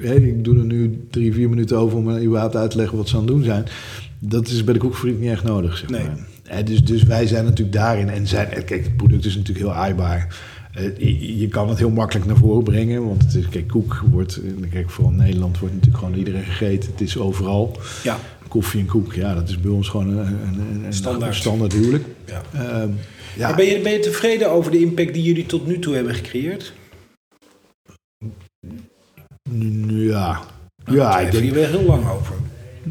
ik 0.00 0.44
doe 0.44 0.58
er 0.58 0.64
nu 0.64 1.06
drie, 1.10 1.32
vier 1.32 1.48
minuten 1.48 1.76
over 1.76 1.98
om 1.98 2.18
überhaupt 2.18 2.56
uit 2.56 2.70
te 2.70 2.76
leggen 2.76 2.96
wat 2.96 3.08
ze 3.08 3.14
aan 3.14 3.22
het 3.22 3.30
doen 3.30 3.42
zijn. 3.42 3.64
Dat 4.18 4.48
is 4.48 4.64
bij 4.64 4.74
de 4.74 4.80
koekfabriek 4.80 5.18
niet 5.18 5.30
echt 5.30 5.44
nodig, 5.44 5.76
zeg 5.76 5.88
nee. 5.88 6.02
maar. 6.02 6.64
dus, 6.64 6.84
dus 6.84 7.02
wij 7.02 7.26
zijn 7.26 7.44
natuurlijk 7.44 7.76
daarin. 7.76 8.08
En 8.08 8.26
zijn, 8.26 8.48
kijk, 8.48 8.84
het 8.84 8.96
product 8.96 9.24
is 9.24 9.36
natuurlijk 9.36 9.66
heel 9.66 9.74
aaibaar. 9.74 10.36
Je, 10.72 11.38
je 11.38 11.48
kan 11.48 11.68
het 11.68 11.78
heel 11.78 11.90
makkelijk 11.90 12.26
naar 12.26 12.36
voren 12.36 12.64
brengen. 12.64 13.06
Want 13.06 13.22
het 13.22 13.34
is, 13.34 13.48
kijk, 13.48 13.68
koek 13.68 14.02
wordt... 14.10 14.40
Kijk, 14.70 14.90
vooral 14.90 15.12
in 15.12 15.18
Nederland 15.18 15.58
wordt 15.58 15.74
natuurlijk 15.74 16.04
gewoon 16.04 16.18
iedereen 16.18 16.44
gegeten. 16.44 16.90
Het 16.90 17.00
is 17.00 17.18
overal. 17.18 17.76
Ja 18.02 18.18
koffie 18.48 18.80
en 18.80 18.86
koek, 18.86 19.14
ja, 19.14 19.34
dat 19.34 19.48
is 19.48 19.60
bij 19.60 19.70
ons 19.70 19.88
gewoon 19.88 20.08
een, 20.08 20.26
een, 20.26 20.84
een 20.84 20.92
standaard. 20.92 21.34
standaard 21.34 21.72
huwelijk. 21.72 22.04
Ja. 22.24 22.42
Uh, 22.54 22.94
ja. 23.36 23.54
Ben, 23.54 23.66
je, 23.66 23.80
ben 23.80 23.92
je 23.92 23.98
tevreden 23.98 24.50
over 24.50 24.70
de 24.70 24.80
impact 24.80 25.14
die 25.14 25.22
jullie 25.22 25.46
tot 25.46 25.66
nu 25.66 25.78
toe 25.78 25.94
hebben 25.94 26.14
gecreëerd? 26.14 26.72
Ja. 29.88 30.40
Nou, 30.84 30.98
ja, 30.98 31.18
ik 31.18 31.30
denk... 31.30 31.44
hier 31.44 31.52
weer 31.52 31.68
heel 31.68 31.82
lang 31.82 32.10
over. 32.10 32.34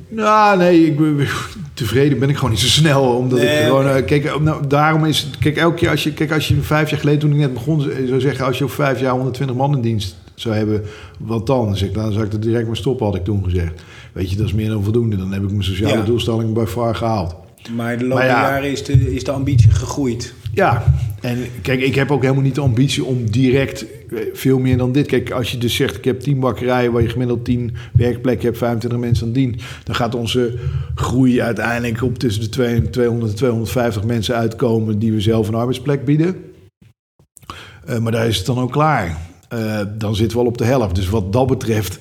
Nou, 0.07 0.57
nee, 0.57 0.85
ik 0.85 0.97
ben, 0.97 1.27
tevreden 1.73 2.19
ben 2.19 2.29
ik 2.29 2.35
gewoon 2.35 2.51
niet 2.51 2.59
zo 2.59 2.67
snel. 2.67 3.03
Omdat 3.03 3.41
ik 3.41 3.49
gewoon. 3.49 3.87
Eh, 3.87 4.05
kijk, 4.05 4.39
nou, 4.41 4.67
daarom 4.67 5.05
is. 5.05 5.29
Kijk, 5.39 5.57
elke 5.57 5.75
keer 5.75 5.89
als 5.89 6.03
je. 6.03 6.13
Kijk, 6.13 6.31
als 6.31 6.47
je 6.47 6.61
vijf 6.61 6.89
jaar 6.89 6.99
geleden, 6.99 7.19
toen 7.19 7.31
ik 7.31 7.37
net 7.37 7.53
begon, 7.53 7.81
zou 8.07 8.19
zeggen. 8.19 8.45
Als 8.45 8.57
je 8.57 8.63
op 8.63 8.71
vijf 8.71 8.99
jaar 8.99 9.11
120 9.11 9.55
man 9.55 9.75
in 9.75 9.81
dienst 9.81 10.15
zou 10.35 10.55
hebben, 10.55 10.83
wat 11.19 11.47
dan? 11.47 11.77
Zeg 11.77 11.87
ik, 11.89 11.95
dan 11.95 12.11
zou 12.11 12.25
ik 12.25 12.33
er 12.33 12.39
direct 12.39 12.67
maar 12.67 12.75
stoppen, 12.75 13.05
had 13.05 13.15
ik 13.15 13.23
toen 13.23 13.43
gezegd. 13.43 13.81
Weet 14.13 14.29
je, 14.29 14.35
dat 14.35 14.45
is 14.45 14.53
meer 14.53 14.69
dan 14.69 14.83
voldoende. 14.83 15.17
Dan 15.17 15.33
heb 15.33 15.43
ik 15.43 15.49
mijn 15.49 15.63
sociale 15.63 16.03
doelstelling 16.03 16.53
bij 16.53 16.67
far 16.67 16.95
gehaald. 16.95 17.35
Maar 17.75 17.97
de 17.97 18.05
loop 18.05 18.19
jaren 18.19 18.71
is 18.71 18.83
de, 18.83 19.15
is 19.15 19.23
de 19.23 19.31
ambitie 19.31 19.71
gegroeid. 19.71 20.33
Ja, 20.53 20.83
en 21.21 21.37
kijk, 21.61 21.81
ik 21.81 21.95
heb 21.95 22.11
ook 22.11 22.21
helemaal 22.21 22.43
niet 22.43 22.55
de 22.55 22.61
ambitie 22.61 23.03
om 23.03 23.31
direct 23.31 23.85
eh, 23.85 24.19
veel 24.33 24.59
meer 24.59 24.77
dan 24.77 24.91
dit. 24.91 25.07
Kijk, 25.07 25.31
als 25.31 25.51
je 25.51 25.57
dus 25.57 25.75
zegt, 25.75 25.97
ik 25.97 26.05
heb 26.05 26.19
10 26.19 26.39
bakkerijen 26.39 26.91
waar 26.91 27.01
je 27.01 27.09
gemiddeld 27.09 27.45
10 27.45 27.75
werkplekken 27.93 28.45
hebt, 28.45 28.57
25 28.57 28.99
mensen 28.99 29.27
aan 29.27 29.33
dien, 29.33 29.59
dan 29.83 29.95
gaat 29.95 30.15
onze 30.15 30.57
groei 30.95 31.41
uiteindelijk 31.41 32.03
op 32.03 32.17
tussen 32.17 32.41
de 32.43 32.49
200 32.89 33.29
en 33.29 33.35
250 33.35 34.03
mensen 34.03 34.35
uitkomen 34.35 34.99
die 34.99 35.11
we 35.11 35.21
zelf 35.21 35.47
een 35.47 35.55
arbeidsplek 35.55 36.05
bieden. 36.05 36.35
Uh, 37.89 37.97
maar 37.97 38.11
daar 38.11 38.27
is 38.27 38.37
het 38.37 38.45
dan 38.45 38.59
ook 38.59 38.71
klaar. 38.71 39.17
Uh, 39.53 39.81
dan 39.97 40.15
zitten 40.15 40.37
we 40.37 40.43
al 40.43 40.49
op 40.49 40.57
de 40.57 40.65
helft. 40.65 40.95
Dus 40.95 41.09
wat 41.09 41.33
dat 41.33 41.47
betreft 41.47 41.97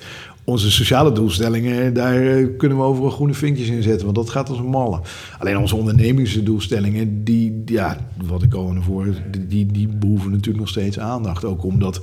onze 0.49 0.71
sociale 0.71 1.11
doelstellingen, 1.11 1.93
daar 1.93 2.27
eh, 2.27 2.47
kunnen 2.57 2.77
we 2.77 2.83
overal 2.83 3.09
groene 3.09 3.33
vinkjes 3.33 3.67
in 3.67 3.83
zetten. 3.83 4.03
Want 4.03 4.17
dat 4.17 4.29
gaat 4.29 4.49
als 4.49 4.57
een 4.57 4.65
malle. 4.65 4.99
Alleen 5.39 5.57
onze 5.57 5.75
ondernemingsdoelstellingen, 5.75 7.23
die, 7.23 7.61
ja, 7.65 7.97
wat 8.27 8.43
ik 8.43 8.53
al 8.53 8.75
voren, 8.81 9.15
die, 9.47 9.65
die 9.65 9.87
behoeven 9.87 10.31
natuurlijk 10.31 10.57
nog 10.57 10.69
steeds 10.69 10.99
aandacht. 10.99 11.45
Ook 11.45 11.63
omdat 11.63 11.99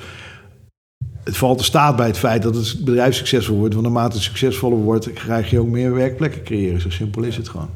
het 1.24 1.36
valt 1.36 1.58
te 1.58 1.64
staat 1.64 1.96
bij 1.96 2.06
het 2.06 2.18
feit 2.18 2.42
dat 2.42 2.54
het 2.54 2.84
bedrijf 2.84 3.14
succesvol 3.14 3.56
wordt. 3.56 3.74
Want 3.74 3.86
naarmate 3.86 4.14
het 4.14 4.24
succesvoller 4.24 4.78
wordt, 4.78 5.12
krijg 5.12 5.50
je 5.50 5.58
ook 5.58 5.68
meer 5.68 5.94
werkplekken 5.94 6.42
creëren. 6.42 6.80
Zo 6.80 6.90
simpel 6.90 7.22
is 7.22 7.36
het 7.36 7.48
gewoon. 7.48 7.70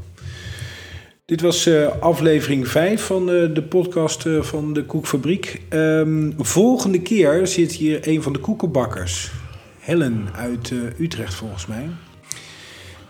Dit 1.24 1.40
was 1.40 1.66
uh, 1.66 1.88
aflevering 2.00 2.68
5 2.68 3.02
van 3.02 3.30
uh, 3.30 3.54
de 3.54 3.62
podcast 3.62 4.24
van 4.40 4.72
de 4.72 4.84
Koekfabriek. 4.84 5.62
Um, 5.70 6.34
volgende 6.38 7.00
keer 7.00 7.46
zit 7.46 7.72
hier 7.72 8.08
een 8.08 8.22
van 8.22 8.32
de 8.32 8.38
koekenbakkers. 8.38 9.37
Helen 9.88 10.28
uit 10.34 10.70
uh, 10.70 11.00
Utrecht 11.00 11.34
volgens 11.34 11.66
mij. 11.66 11.88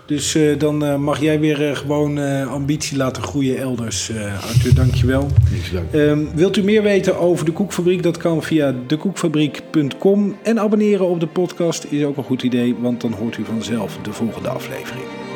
Dus 0.06 0.34
uh, 0.34 0.58
dan 0.58 0.84
uh, 0.84 0.96
mag 0.96 1.20
jij 1.20 1.40
weer 1.40 1.68
uh, 1.68 1.76
gewoon 1.76 2.18
ambitie 2.48 2.96
laten 2.96 3.22
groeien 3.22 3.58
elders. 3.58 4.10
Arthur, 4.42 4.74
dankjewel. 4.74 5.28
Niks 5.52 5.70
dank. 5.70 5.92
Um, 5.92 6.28
wilt 6.34 6.56
u 6.56 6.62
meer 6.62 6.82
weten 6.82 7.18
over 7.18 7.44
de 7.44 7.52
Koekfabriek? 7.52 8.02
Dat 8.02 8.16
kan 8.16 8.42
via 8.42 8.74
dekoekfabriek.com. 8.86 10.36
En 10.42 10.60
abonneren 10.60 11.08
op 11.08 11.20
de 11.20 11.26
podcast 11.26 11.84
is 11.84 12.04
ook 12.04 12.16
een 12.16 12.24
goed 12.24 12.42
idee, 12.42 12.74
want 12.80 13.00
dan 13.00 13.12
hoort 13.12 13.36
u 13.36 13.44
vanzelf 13.44 13.98
de 14.02 14.12
volgende 14.12 14.48
aflevering. 14.48 15.27